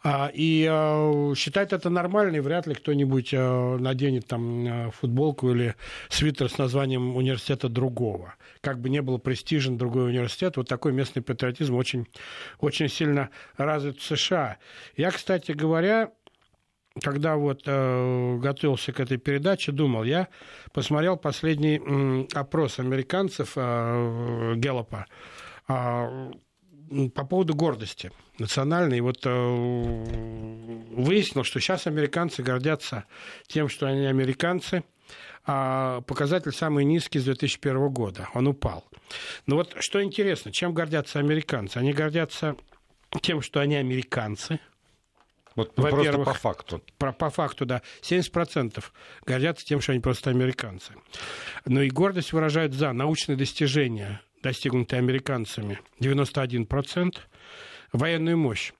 [0.02, 5.75] А, и а, считать это нормально, и вряд ли кто-нибудь а, наденет там футболку или
[6.08, 8.36] свитер с названием университета другого.
[8.62, 12.08] Как бы не был престижен другой университет, вот такой местный патриотизм очень,
[12.62, 14.58] очень сильно развит в США.
[14.95, 16.12] Я, кстати говоря,
[17.01, 20.27] когда вот э, готовился к этой передаче, думал, я
[20.73, 25.05] посмотрел последний э, опрос американцев э, Геллопа
[25.67, 26.31] А,
[27.13, 29.01] по поводу гордости национальной.
[29.01, 33.05] Вот э, выяснилось, что сейчас американцы гордятся
[33.47, 34.83] тем, что они американцы,
[35.45, 38.29] а показатель самый низкий с 2001 года.
[38.33, 38.85] Он упал.
[39.45, 41.77] Но вот что интересно, чем гордятся американцы?
[41.77, 42.55] Они гордятся
[43.21, 44.59] тем, что они американцы.
[45.60, 46.82] Вот просто по факту.
[46.98, 47.82] По, по факту, да.
[48.02, 48.84] 70%
[49.26, 50.93] гордятся тем, что они просто американцы.
[51.65, 57.17] Но и гордость выражают за научные достижения достигнутые американцами, 91%,
[57.91, 58.72] военную мощь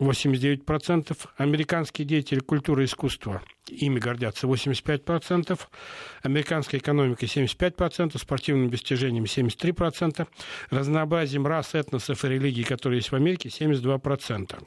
[0.00, 5.60] 89%, американские деятели культуры и искусства, ими гордятся 85%,
[6.22, 10.26] американская экономика 75%, спортивными достижениями 73%,
[10.70, 14.58] разнообразием рас, этносов и религий, которые есть в Америке, 72%.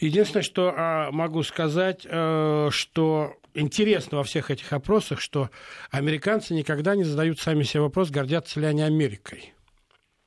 [0.00, 5.50] Единственное, что а, могу сказать, э, что интересно во всех этих опросах, что
[5.90, 9.54] американцы никогда не задают сами себе вопрос, гордятся ли они Америкой.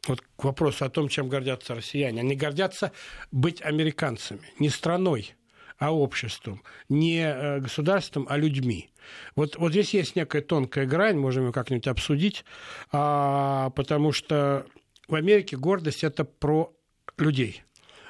[0.07, 2.21] Вот к вопросу о том, чем гордятся россияне.
[2.21, 2.91] Они гордятся
[3.31, 5.35] быть американцами, не страной,
[5.77, 8.89] а обществом, не э, государством, а людьми.
[9.35, 12.45] Вот, вот здесь есть некая тонкая грань, можем ее как-нибудь обсудить,
[12.91, 14.65] а, потому что
[15.07, 16.73] в Америке гордость это про
[17.17, 17.63] людей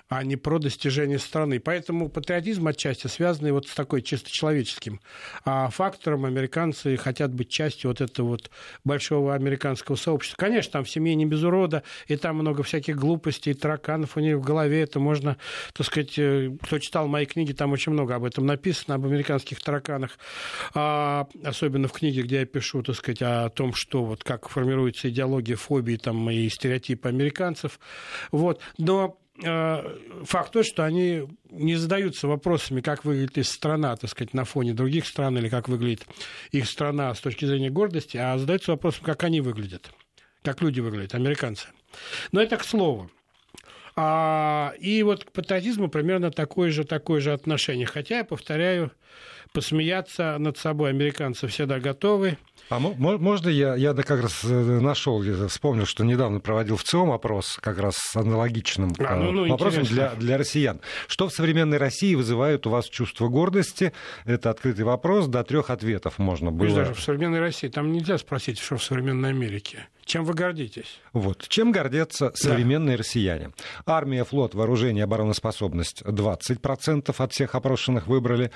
[0.09, 1.59] а не про достижение страны.
[1.59, 4.99] Поэтому патриотизм отчасти связанный вот с такой чисто человеческим
[5.45, 6.25] а фактором.
[6.25, 8.49] Американцы хотят быть частью вот этого вот
[8.83, 10.37] большого американского сообщества.
[10.37, 14.37] Конечно, там в семье не без урода, и там много всяких глупостей, тараканов у них
[14.37, 14.81] в голове.
[14.81, 15.37] Это можно,
[15.73, 19.61] так сказать, э, кто читал мои книги, там очень много об этом написано, об американских
[19.61, 20.17] тараканах.
[20.73, 25.09] А, особенно в книге, где я пишу, так сказать, о том, что вот как формируется
[25.09, 27.79] идеология фобии там, и стереотипы американцев.
[28.31, 28.59] Вот.
[28.79, 34.43] Но факт тот, что они не задаются вопросами, как выглядит их страна, так сказать, на
[34.43, 36.06] фоне других стран, или как выглядит
[36.52, 39.91] их страна с точки зрения гордости, а задаются вопросом, как они выглядят,
[40.43, 41.67] как люди выглядят, американцы.
[42.32, 43.10] Но это к слову.
[43.95, 47.86] А, и вот к патриотизму примерно такое же, такое же отношение.
[47.86, 48.91] Хотя, я повторяю,
[49.53, 52.37] посмеяться над собой американцы всегда готовы.
[52.69, 57.57] А можно я, я как раз э, нашел, вспомнил, что недавно проводил в ЦИОМ опрос
[57.59, 60.79] как раз с аналогичным а, ну, ну, вопросом для, для россиян.
[61.07, 63.91] Что в современной России вызывает у вас чувство гордости?
[64.25, 66.75] Это открытый вопрос, до трех ответов можно было.
[66.75, 69.87] Даже в современной России там нельзя спросить, что в современной Америке.
[70.09, 70.99] Чем вы гордитесь?
[71.13, 71.45] Вот.
[71.49, 73.01] Чем гордятся современные да.
[73.01, 73.51] россияне?
[73.85, 78.49] Армия, флот, вооружение, обороноспособность 20% от всех опрошенных выбрали.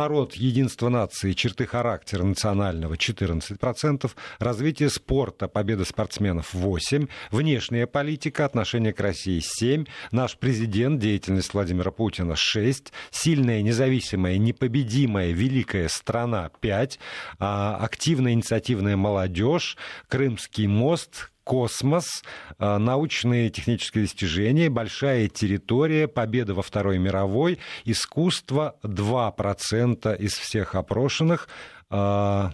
[0.00, 4.10] Народ, единство нации, черты характера национального 14%.
[4.38, 7.10] Развитие спорта, победа спортсменов 8%.
[7.30, 9.88] Внешняя политика, отношение к России 7%.
[10.10, 12.90] Наш президент, деятельность Владимира Путина 6%.
[13.10, 16.98] Сильная, независимая, непобедимая, великая страна 5%.
[17.38, 19.76] А, активная инициативная молодежь.
[20.08, 22.22] Крымский мост космос,
[22.60, 30.76] э, научные и технические достижения, большая территория, победа во Второй мировой, искусство 2% из всех
[30.76, 31.48] опрошенных.
[31.90, 32.50] Э,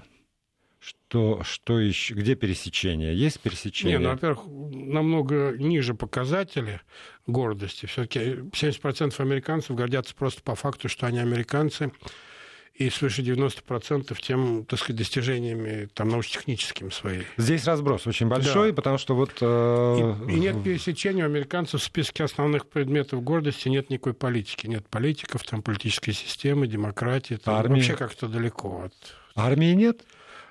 [0.79, 2.15] что, что еще?
[2.15, 3.15] Где пересечение?
[3.15, 3.99] Есть пересечение?
[3.99, 6.81] Не, ну, во-первых, намного ниже показатели
[7.27, 7.85] гордости.
[7.85, 11.93] Все-таки 70% американцев гордятся просто по факту, что они американцы
[12.79, 17.27] и свыше 90% тем, так сказать, достижениями там, научно-техническими своими.
[17.37, 18.77] Здесь разброс очень большой, да.
[18.77, 19.31] потому что вот...
[19.41, 20.15] Э...
[20.29, 24.67] И, и нет пересечения у американцев в списке основных предметов гордости, нет никакой политики.
[24.67, 27.37] Нет политиков, там, политической системы, демократии.
[27.37, 27.77] Там, Армии.
[27.77, 28.95] Вообще как-то далеко от...
[29.35, 30.03] Армии нет?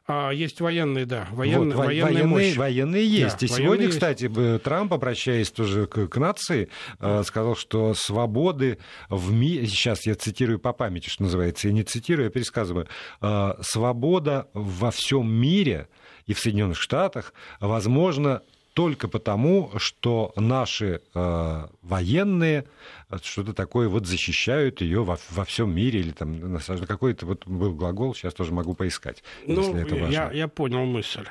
[0.08, 3.40] А, есть военные, да, военные, вот, военные, военные, военные есть.
[3.40, 3.96] Да, и сегодня, есть.
[3.96, 8.78] кстати, Трамп, обращаясь тоже к, к нации, э, сказал, что свободы
[9.10, 12.88] в мире, сейчас я цитирую по памяти, что называется, я не цитирую, я пересказываю,
[13.22, 15.88] э, свобода во всем мире
[16.28, 18.44] и в Соединенных Штатах возможно
[18.76, 22.66] только потому, что наши э, военные
[23.10, 27.74] э, что-то такое вот защищают ее во, во всем мире или там какой-то вот был
[27.74, 30.12] глагол, сейчас тоже могу поискать, ну, если это важно.
[30.12, 31.26] Я, я понял мысль.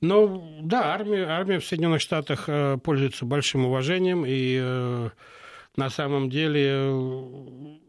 [0.00, 5.10] Ну, да, армия, армия в Соединенных Штатах э, пользуется большим уважением, и э,
[5.74, 7.80] на самом деле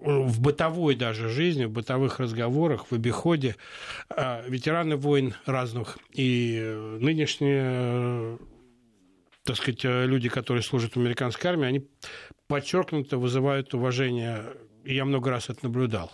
[0.00, 3.56] в бытовой даже жизни, в бытовых разговорах, в обиходе
[4.08, 8.38] а, ветераны войн разных и э, нынешние э,
[9.44, 11.86] так сказать, э, люди, которые служат в американской армии, они
[12.46, 14.44] подчеркнуто вызывают уважение,
[14.84, 16.10] и я много раз это наблюдал.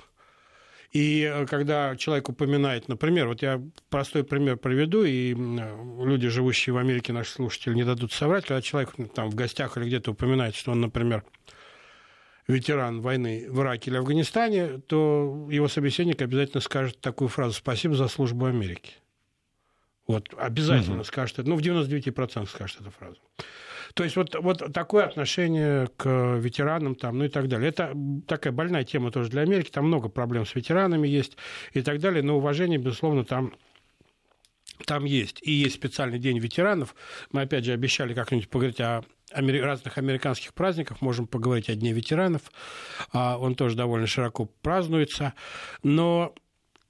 [0.92, 7.12] И когда человек упоминает, например, вот я простой пример приведу, и люди, живущие в Америке,
[7.12, 10.81] наши слушатели, не дадут соврать, когда человек там в гостях или где-то упоминает, что он,
[10.81, 11.25] например,
[12.49, 18.09] ветеран войны в Ираке или Афганистане, то его собеседник обязательно скажет такую фразу «Спасибо за
[18.09, 18.95] службу Америки».
[20.07, 21.05] Вот обязательно угу.
[21.05, 21.49] скажет это.
[21.49, 23.19] Ну, в 99% скажет эту фразу.
[23.95, 27.69] То есть вот, вот такое отношение к ветеранам там, ну и так далее.
[27.69, 27.93] Это
[28.29, 29.71] такая больная тема тоже для Америки.
[29.71, 31.37] Там много проблем с ветеранами есть
[31.73, 32.23] и так далее.
[32.23, 33.55] Но уважение, безусловно, там
[34.85, 35.41] там есть.
[35.43, 36.95] И есть специальный день ветеранов.
[37.33, 42.43] Мы, опять же, обещали как-нибудь поговорить о разных американских праздниках, можем поговорить о Дне ветеранов.
[43.12, 45.35] А, он тоже довольно широко празднуется.
[45.83, 46.35] Но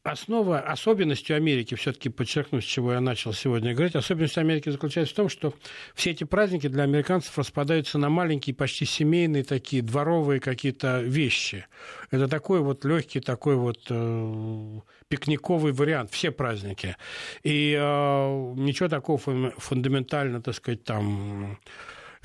[0.07, 5.17] основа, особенностью Америки, все-таки подчеркну, с чего я начал сегодня говорить, особенность Америки заключается в
[5.17, 5.55] том, что
[5.95, 11.67] все эти праздники для американцев распадаются на маленькие, почти семейные такие дворовые какие-то вещи.
[12.11, 16.97] Это такой вот легкий, такой вот э, пикниковый вариант, все праздники.
[17.43, 21.59] И э, ничего такого фундаментально, так сказать, там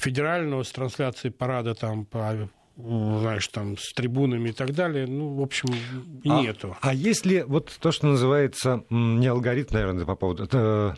[0.01, 5.41] федерального с трансляцией парада там по знаешь, там, с трибунами и так далее, ну, в
[5.41, 5.69] общем,
[6.25, 6.75] а, нету.
[6.81, 10.45] А если вот то, что называется, не алгоритм, наверное, по поводу...
[10.45, 10.97] Это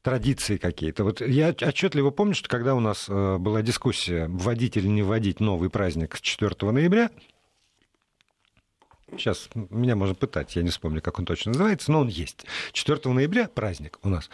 [0.00, 1.04] традиции какие-то.
[1.04, 5.40] Вот я отчетливо помню, что когда у нас э, была дискуссия, вводить или не вводить
[5.40, 7.10] новый праздник с 4 ноября,
[9.12, 12.44] Сейчас меня можно пытать, я не вспомню, как он точно называется, но он есть.
[12.72, 14.28] 4 ноября праздник у нас.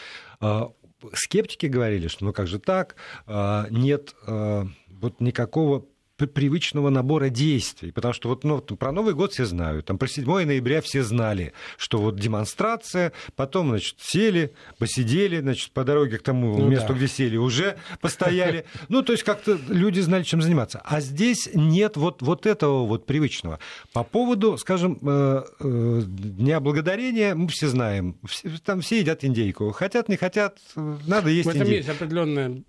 [1.04, 7.28] А, скептики говорили, что ну как же так, а, нет э, вот никакого привычного набора
[7.28, 7.90] действий.
[7.90, 9.86] Потому что вот ну, про Новый год все знают.
[9.86, 15.84] Там про 7 ноября все знали, что вот демонстрация, потом, значит, сели, посидели, значит, по
[15.84, 16.94] дороге к тому ну, месту, да.
[16.94, 18.64] где сели, уже постояли.
[18.88, 20.80] Ну, то есть как-то люди знали, чем заниматься.
[20.84, 23.58] А здесь нет вот, вот этого вот привычного.
[23.92, 28.16] По поводу, скажем, э, э, Дня Благодарения, мы все знаем,
[28.64, 29.72] там все едят индейку.
[29.72, 31.58] Хотят, не хотят, надо есть индейку.
[31.58, 32.62] В этом есть определенная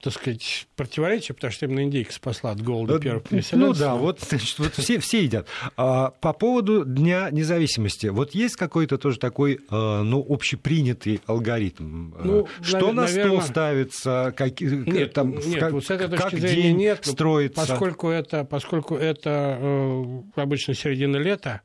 [0.00, 3.58] так сказать, противоречие, потому что именно индейка спасла от голода первых переселенцев.
[3.58, 5.46] Ну да, вот, значит, вот все, все едят.
[5.76, 12.12] А, по поводу Дня независимости, вот есть какой-то тоже такой, а, ну, общепринятый алгоритм?
[12.22, 16.38] Ну, что на стол ставится, как, нет, там, нет, как, вот с этой точки как
[16.38, 17.66] зрения день нет, строится?
[17.66, 21.62] Поскольку это, поскольку это э, обычно середина лета,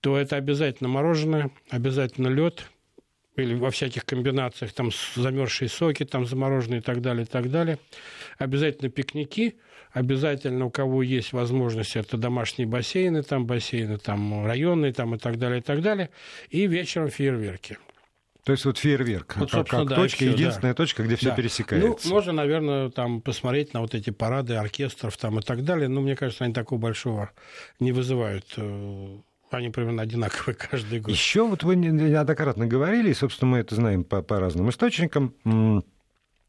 [0.00, 2.64] то это обязательно мороженое, обязательно лед,
[3.36, 7.78] или во всяких комбинациях, там замерзшие соки, там замороженные и так далее, и так далее.
[8.38, 9.56] Обязательно пикники,
[9.92, 15.38] обязательно у кого есть возможность, это домашние бассейны, там бассейны, там районные, там и так
[15.38, 16.10] далее, и так далее.
[16.50, 17.78] И вечером фейерверки.
[18.44, 20.76] То есть вот фейерверк, вот, как, как да, точка, все, единственная да.
[20.76, 21.36] точка, где все да.
[21.36, 22.08] пересекается.
[22.08, 26.00] Ну, можно, наверное, там посмотреть на вот эти парады оркестров там и так далее, но
[26.00, 27.30] мне кажется, они такого большого
[27.78, 29.18] не вызывают э,
[29.58, 31.10] они примерно одинаковые каждый год.
[31.10, 35.34] Еще вот вы неоднократно говорили, и, собственно, мы это знаем по, по разным источникам,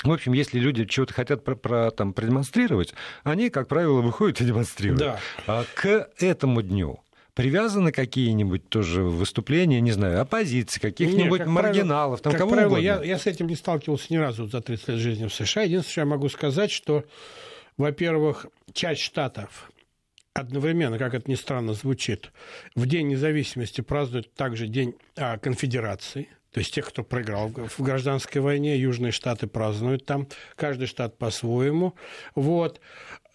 [0.03, 4.45] в общем, если люди чего-то хотят про, про, там, продемонстрировать, они, как правило, выходят и
[4.45, 4.99] демонстрируют.
[4.99, 5.19] Да.
[5.47, 6.99] А к этому дню
[7.33, 12.83] привязаны какие-нибудь тоже выступления, не знаю, оппозиции, каких-нибудь Нет, маргиналов, правило, там кого правило, угодно?
[12.83, 15.63] Я, я с этим не сталкивался ни разу за 30 лет жизни в США.
[15.63, 17.05] Единственное, что я могу сказать, что,
[17.77, 19.71] во-первых, часть штатов
[20.33, 22.31] одновременно, как это ни странно звучит,
[22.75, 28.39] в День независимости празднуют также День а, конфедерации, то есть тех, кто проиграл в гражданской
[28.39, 31.95] войне, южные штаты празднуют там, каждый штат по-своему.
[32.35, 32.79] Вот.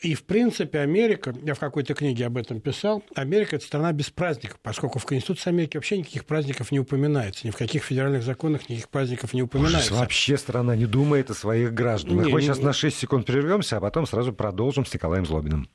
[0.00, 4.10] И, в принципе, Америка, я в какой-то книге об этом писал, Америка– это страна без
[4.10, 8.68] праздников, поскольку в Конституции Америки вообще никаких праздников не упоминается, ни в каких федеральных законах
[8.68, 9.90] никаких праздников не упоминается.
[9.90, 12.26] Ужас, вообще страна не думает о своих гражданах.
[12.26, 12.66] Не, Мы не, сейчас не...
[12.66, 15.68] на 6 секунд прервемся, а потом сразу продолжим с Николаем Злобиным.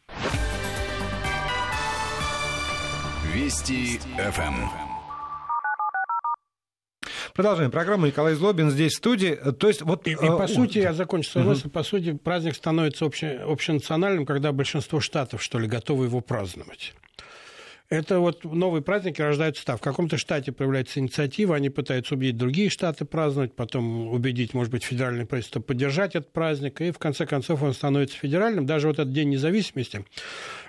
[3.34, 4.70] Вести ФМ.
[7.34, 8.06] Продолжаем программу.
[8.06, 9.34] Николай Злобин здесь в студии.
[9.58, 12.56] То есть, вот, и, и по э, сути, я закончу свою мысль, по сути, праздник
[12.56, 16.94] становится обще, общенациональным, когда большинство штатов, что ли, готовы его праздновать.
[17.90, 19.78] Это вот новые праздники рождаются так.
[19.78, 24.84] В каком-то штате появляется инициатива, они пытаются убедить другие штаты праздновать, потом убедить, может быть,
[24.84, 28.66] федеральное правительство поддержать этот праздник, и в конце концов он становится федеральным.
[28.66, 30.06] Даже вот этот День независимости,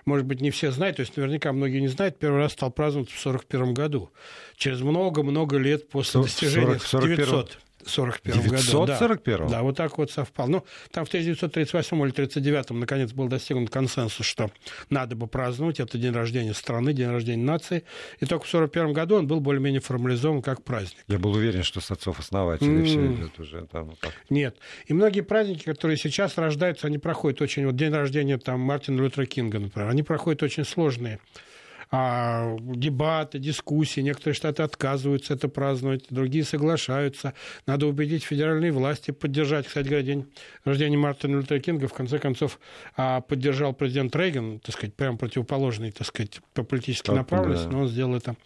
[0.05, 3.11] может быть, не все знают, то есть наверняка многие не знают, первый раз стал праздновать
[3.11, 4.11] в 1941 году.
[4.57, 7.59] Через много-много лет после достижения 40, 900.
[7.87, 8.87] 41 году.
[8.87, 10.49] 941 да, да, вот так вот совпал.
[10.49, 14.51] Ну, там в 1938 или 1939 наконец был достигнут консенсус, что
[14.90, 15.81] надо бы праздновать.
[15.81, 17.85] Это день рождения страны, день рождения нации.
[18.20, 20.99] И только в 1941 году он был более-менее формализован как праздник.
[21.09, 22.85] Я был уверен, что с отцов-основателей mm.
[22.85, 23.97] все идет уже там.
[24.01, 24.12] Так.
[24.31, 24.57] Нет.
[24.87, 27.66] И многие праздники, которые сейчас рождаются, они проходят очень...
[27.66, 31.20] Вот день рождения там Мартина Лютера Кинга, например, они проходят очень сложные
[31.91, 34.01] а, дебаты, дискуссии.
[34.01, 37.35] Некоторые штаты отказываются это праздновать, другие соглашаются.
[37.66, 39.66] Надо убедить федеральные власти поддержать.
[39.66, 40.32] Кстати говоря, день
[40.64, 42.59] рождения Мартина Лютера Кинга в конце концов
[42.97, 47.72] а, поддержал президент Рейган, так сказать, прямо противоположный, так сказать, по политической так, направленности, да.
[47.72, 48.37] но он сделал это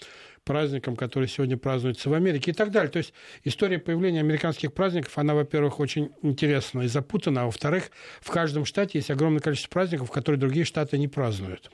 [0.49, 2.91] праздникам, которые сегодня празднуются в Америке и так далее.
[2.91, 3.13] То есть
[3.45, 7.91] история появления американских праздников, она, во-первых, очень интересна и запутана, а во-вторых,
[8.23, 11.71] в каждом штате есть огромное количество праздников, которые другие штаты не празднуют.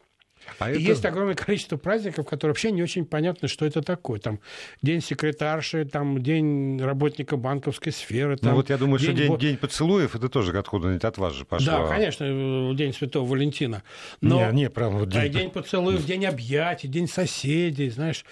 [0.59, 0.81] А и это...
[0.81, 4.21] есть огромное количество праздников, которые вообще не очень понятно, что это такое.
[4.21, 4.41] Там
[4.83, 8.33] День секретарши, там День работника банковской сферы.
[8.33, 9.17] Ну там, ну вот я думаю, день...
[9.17, 11.67] что день, день поцелуев, это тоже откуда-нибудь от вас же пошло.
[11.67, 13.83] Да, конечно, э, День Святого Валентина.
[14.21, 14.51] Но...
[14.51, 15.33] Не, не, прям вот день...
[15.33, 18.25] день поцелуев, День объятий, День соседей, знаешь.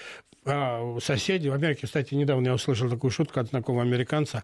[0.45, 4.43] А, соседи в Америке, кстати, недавно я услышал такую шутку от знакомого американца,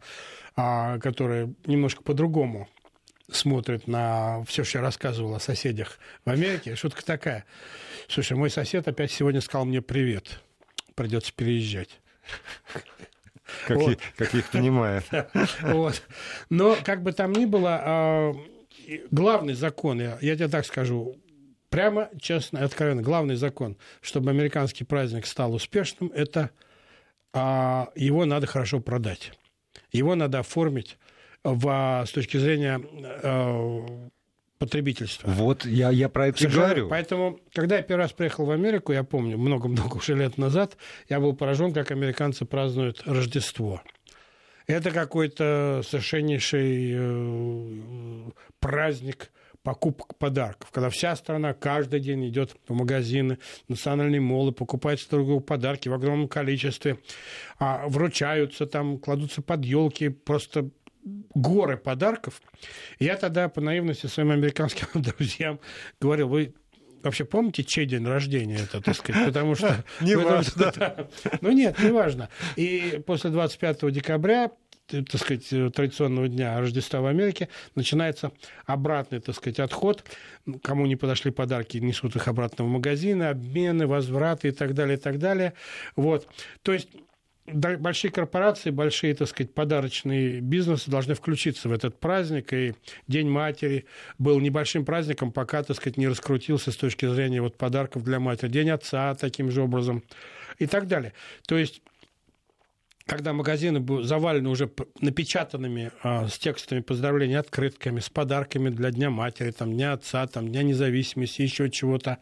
[0.55, 2.69] а, который немножко по-другому
[3.31, 7.45] смотрит на все, что я рассказывал о соседях в Америке, шутка такая.
[8.09, 10.41] Слушай, мой сосед опять сегодня сказал мне привет.
[10.95, 12.01] Придется переезжать.
[13.67, 13.93] Как, вот.
[13.93, 15.05] их, как их понимает.
[15.63, 16.03] Вот.
[16.51, 18.35] Но как бы там ни было, а,
[19.11, 21.17] главный закон, я, я тебе так скажу,
[21.71, 26.51] прямо, честно, откровенно, главный закон, чтобы американский праздник стал успешным, это
[27.33, 29.33] а, его надо хорошо продать.
[29.93, 30.99] Его надо оформить
[31.45, 32.81] в, с точки зрения
[33.23, 34.09] э,
[34.59, 35.31] потребительства.
[35.31, 36.89] Вот я, я про это и говорю.
[36.89, 40.77] Поэтому, когда я первый раз приехал в Америку, я помню, много-много уже лет назад,
[41.09, 43.83] я был поражен, как американцы празднуют Рождество.
[44.67, 48.31] Это какой-то совершеннейший э,
[48.61, 49.31] праздник
[49.63, 55.41] покупок подарков, когда вся страна каждый день идет в магазины, национальные молы, покупает друг другу
[55.41, 56.99] подарки в огромном количестве,
[57.59, 60.71] а, вручаются там, кладутся под елки, просто
[61.35, 62.41] горы подарков.
[62.99, 65.61] я тогда по наивности своим американским друзьям
[66.01, 66.55] говорил, вы
[67.03, 69.85] вообще помните, чей день рождения это, так сказать, потому что...
[70.01, 71.09] Не важно.
[71.41, 72.29] Ну нет, не важно.
[72.57, 74.51] И после 25 декабря
[74.89, 78.33] так сказать, традиционного дня Рождества в Америке, начинается
[78.65, 80.03] обратный, так сказать, отход.
[80.63, 85.01] Кому не подошли подарки, несут их обратно в магазины, обмены, возвраты и так далее, и
[85.01, 85.53] так далее.
[85.95, 86.27] Вот.
[86.63, 86.89] То есть
[87.53, 92.75] большие корпорации, большие, так сказать, подарочные бизнесы должны включиться в этот праздник, и
[93.07, 93.87] День матери
[94.19, 98.49] был небольшим праздником, пока, так сказать, не раскрутился с точки зрения вот подарков для матери.
[98.49, 100.03] День отца таким же образом
[100.59, 101.13] и так далее.
[101.47, 101.83] То есть
[103.09, 109.09] когда магазины будут завалены уже напечатанными а, с текстами поздравлений, открытками, с подарками для Дня
[109.09, 112.19] матери, там, Дня отца, там, Дня независимости, еще чего-то.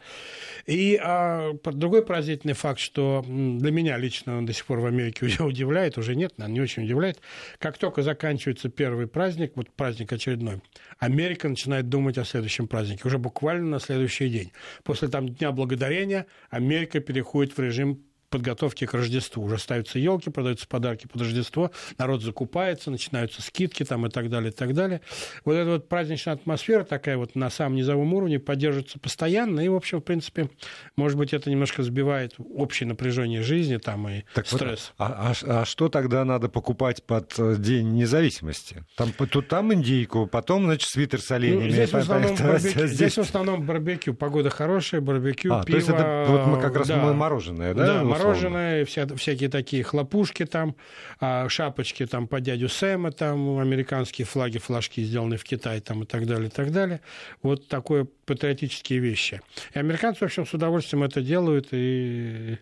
[0.67, 5.27] И а, другой поразительный факт, что для меня лично он до сих пор в Америке
[5.43, 7.21] удивляет, уже нет, наверное, не очень удивляет,
[7.59, 10.63] как только заканчивается первый праздник, вот праздник очередной,
[11.01, 14.53] Америка начинает думать о следующем празднике, уже буквально на следующий день.
[14.85, 19.43] После там Дня Благодарения Америка переходит в режим подготовки к Рождеству.
[19.43, 24.51] Уже ставятся елки, продаются подарки под Рождество, народ закупается, начинаются скидки там и так далее,
[24.51, 25.01] и так далее.
[25.45, 29.75] Вот эта вот праздничная атмосфера такая вот на самом низовом уровне поддерживается постоянно, и, в
[29.75, 30.51] общем, в принципе,
[30.97, 34.93] может быть, это немножко сбивает общее напряжение жизни там и так стресс.
[34.99, 38.85] Вот, а, а, а что тогда надо покупать под э, День независимости?
[38.97, 41.65] Там, тут там индейку, потом, значит, свитер с оленями.
[41.65, 45.67] Ну, здесь, в основном барбекю, здесь в основном барбекю, погода хорошая, барбекю, а, пиво.
[45.67, 47.87] То есть это вот мы как раз да, мороженое, да?
[47.87, 50.77] Да, мороженое, вся, всякие такие хлопушки там,
[51.21, 56.07] а, шапочки там по дядю Сэма, там американские флаги, флажки сделаны в Китае там и
[56.07, 57.01] так далее, и так далее.
[57.43, 59.41] Вот такое патриотические вещи.
[59.75, 62.59] И американцы, в общем, с удовольствием это делают, и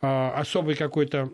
[0.00, 1.30] а, особый какой-то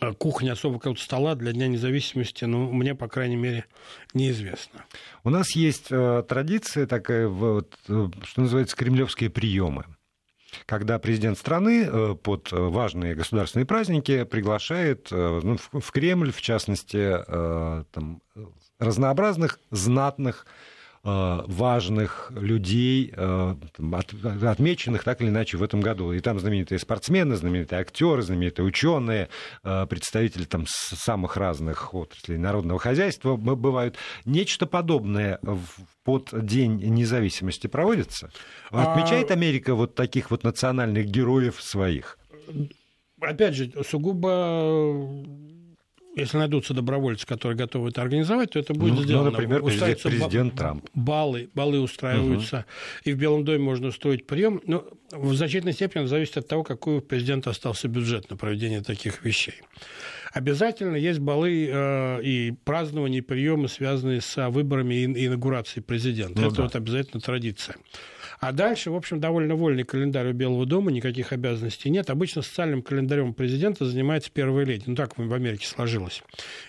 [0.00, 3.66] а, кухня особо какого-то стола для Дня независимости, ну, мне, по крайней мере,
[4.14, 4.84] неизвестно.
[5.24, 9.84] У нас есть э, традиция такая, вот, э, что называется, кремлевские приемы
[10.66, 17.16] когда президент страны э, под важные государственные праздники приглашает ну, в Кремль, в частности,
[17.92, 18.22] там,
[18.78, 20.69] разнообразных знатных Э,
[21.02, 23.54] важных людей, э,
[24.42, 26.12] отмеченных так или иначе в этом году.
[26.12, 29.30] И там знаменитые спортсмены, знаменитые актеры, знаменитые ученые,
[29.64, 33.96] э, представители там самых разных отраслей народного хозяйства бывают.
[34.26, 35.40] Нечто подобное
[36.04, 38.30] под День независимости проводится?
[38.70, 42.18] А отмечает Америка вот таких вот национальных героев своих?
[43.20, 45.06] Опять же, сугубо
[46.16, 49.26] если найдутся добровольцы, которые готовы это организовать, то это будет ну, сделано.
[49.26, 50.88] Ну, например, президент, президент Трамп.
[50.94, 53.10] Баллы, баллы устраиваются, угу.
[53.10, 54.60] и в Белом доме можно устроить прием.
[54.66, 59.24] Но в значительной степени зависит от того, какой у президента остался бюджет на проведение таких
[59.24, 59.54] вещей.
[60.32, 66.40] Обязательно есть балы э, и празднования, и приемы, связанные с выборами и инаугурацией президента.
[66.40, 66.62] Ну, это да.
[66.64, 67.76] вот обязательно традиция.
[68.40, 72.08] А дальше, в общем, довольно вольный календарь у Белого дома, никаких обязанностей нет.
[72.08, 74.84] Обычно социальным календарем президента занимается первая леди.
[74.86, 76.22] Ну, так в Америке сложилось.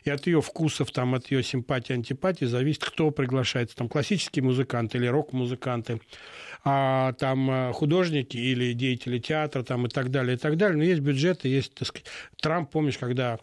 [0.03, 3.77] И от ее вкусов, там, от ее симпатии, антипатии зависит, кто приглашается.
[3.77, 6.01] Там классические музыканты или рок-музыканты,
[6.65, 10.77] а, там а, художники или деятели театра там, и так далее, и так далее.
[10.77, 12.07] Но есть бюджеты, есть, так сказать,
[12.41, 13.39] Трамп, помнишь, когда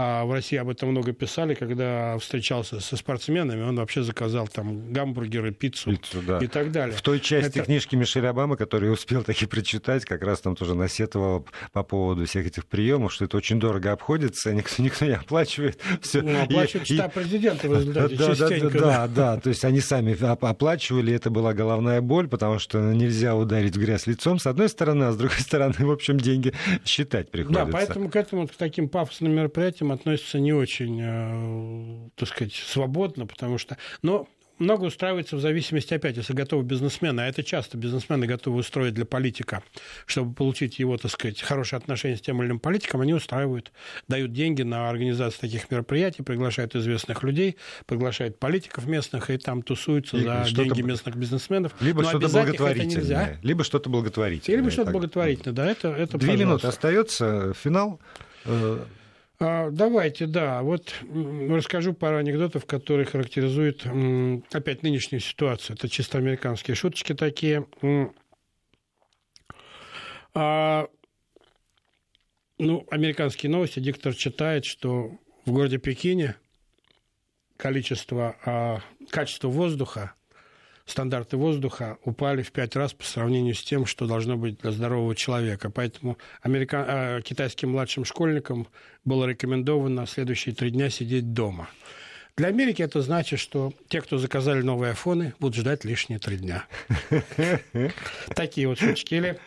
[0.00, 4.92] а в России об этом много писали, когда встречался со спортсменами, он вообще заказал там
[4.92, 6.38] гамбургеры, пиццу, пиццу да.
[6.38, 6.96] и так далее.
[6.96, 7.64] В той части Это...
[7.64, 12.26] книжки Мишель Обамы, которую я успел таки прочитать, как раз там тоже насетовал по поводу
[12.26, 15.80] всех этих приемов, что это очень дорого обходится, никто, никто не оплачивает.
[16.00, 16.22] Все.
[16.22, 18.70] Ну, оплачивает и, штаб президента в результате да, частенько.
[18.70, 22.78] Да, да, да, да, то есть они сами оплачивали, это была головная боль, потому что
[22.78, 26.52] нельзя ударить в грязь лицом, с одной стороны, а с другой стороны, в общем, деньги
[26.84, 27.64] считать приходится.
[27.64, 32.54] Да, поэтому к этому, к таким пафосным мероприятиям этим относятся не очень, э, так сказать,
[32.54, 33.76] свободно, потому что...
[34.02, 34.28] Но
[34.58, 39.04] много устраивается в зависимости, опять, если готовы бизнесмены, а это часто бизнесмены готовы устроить для
[39.04, 39.62] политика,
[40.04, 43.70] чтобы получить его, так сказать, хорошие отношения с тем или иным политиком, они устраивают,
[44.08, 50.16] дают деньги на организацию таких мероприятий, приглашают известных людей, приглашают политиков местных, и там тусуются
[50.16, 51.72] и за деньги местных бизнесменов.
[51.80, 53.38] Либо что-то благотворительное.
[53.42, 54.58] Либо что-то благотворительное.
[54.58, 56.44] Либо что-то благотворительное, да, это, это Две пожалуйста.
[56.44, 58.00] минуты остается, финал.
[59.40, 60.62] А, давайте, да.
[60.62, 60.94] Вот
[61.48, 63.86] расскажу пару анекдотов, которые характеризуют
[64.52, 65.76] опять нынешнюю ситуацию.
[65.76, 67.66] Это чисто американские шуточки такие.
[70.34, 70.88] А,
[72.58, 73.78] ну, американские новости.
[73.78, 75.12] Диктор читает, что
[75.46, 76.36] в городе Пекине
[77.56, 78.80] количество, а,
[79.10, 80.14] качество воздуха
[80.88, 85.14] стандарты воздуха упали в пять раз по сравнению с тем, что должно быть для здорового
[85.14, 85.70] человека.
[85.70, 86.84] Поэтому американ...
[86.88, 88.66] Э, китайским младшим школьникам
[89.04, 91.68] было рекомендовано следующие три дня сидеть дома.
[92.36, 96.66] Для Америки это значит, что те, кто заказали новые айфоны, будут ждать лишние три дня.
[98.34, 99.38] Такие вот шутки.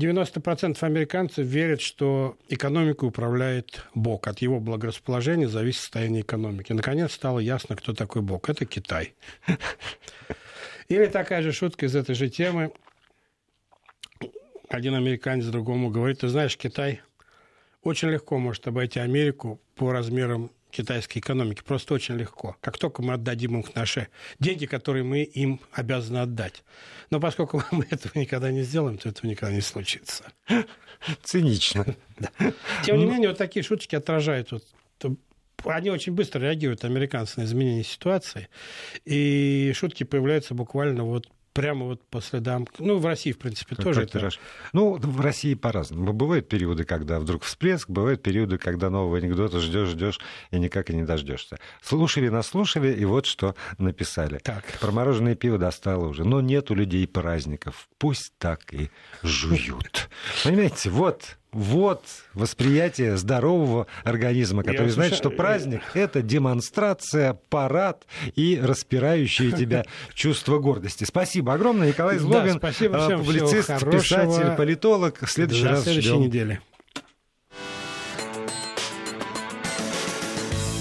[0.00, 4.26] Или а, 90% американцев верят, что экономику управляет Бог.
[4.26, 6.72] От его благорасположения зависит состояние экономики.
[6.72, 8.48] Наконец стало ясно, кто такой Бог.
[8.48, 9.14] Это Китай.
[10.88, 12.72] Или такая же шутка из этой же темы.
[14.68, 17.00] Один американец другому говорит, ты знаешь, Китай
[17.82, 21.62] очень легко может обойти Америку по размерам китайской экономики.
[21.64, 22.56] Просто очень легко.
[22.60, 24.08] Как только мы отдадим им наши
[24.38, 26.62] деньги, которые мы им обязаны отдать.
[27.10, 30.24] Но поскольку мы этого никогда не сделаем, то этого никогда не случится.
[31.22, 31.86] Цинично.
[32.18, 32.30] Да.
[32.84, 33.12] Тем не ну.
[33.12, 34.64] менее, вот такие шуточки отражают вот
[35.64, 38.48] они очень быстро реагируют, американцы, на изменение ситуации.
[39.04, 41.28] И шутки появляются буквально вот
[41.60, 42.66] прямо вот по следам.
[42.78, 44.02] Ну, в России, в принципе, как тоже.
[44.02, 44.30] Это...
[44.72, 46.12] Ну, в России по-разному.
[46.12, 50.94] Бывают периоды, когда вдруг всплеск, бывают периоды, когда нового анекдота ждешь, ждешь и никак и
[50.94, 51.58] не дождешься.
[51.82, 54.38] Слушали, наслушали, и вот что написали.
[54.38, 54.64] Так.
[54.80, 56.24] Про мороженое пиво достало уже.
[56.24, 57.88] Но нет у людей праздников.
[57.98, 58.90] Пусть так и
[59.22, 60.08] жуют.
[60.44, 68.60] Понимаете, вот вот восприятие здорового организма, который Я знает, что праздник— это демонстрация, парад и
[68.62, 69.84] распирающее тебя
[70.14, 71.04] чувство гордости.
[71.04, 75.18] Спасибо огромное, Николай Злобин, да, спасибо всем, публицист, писатель, политолог.
[75.20, 76.20] В следующий До раз следующей ждем.
[76.22, 76.60] неделе.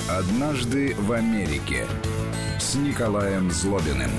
[0.10, 1.86] Однажды в Америке
[2.60, 4.12] с Николаем Злобиным.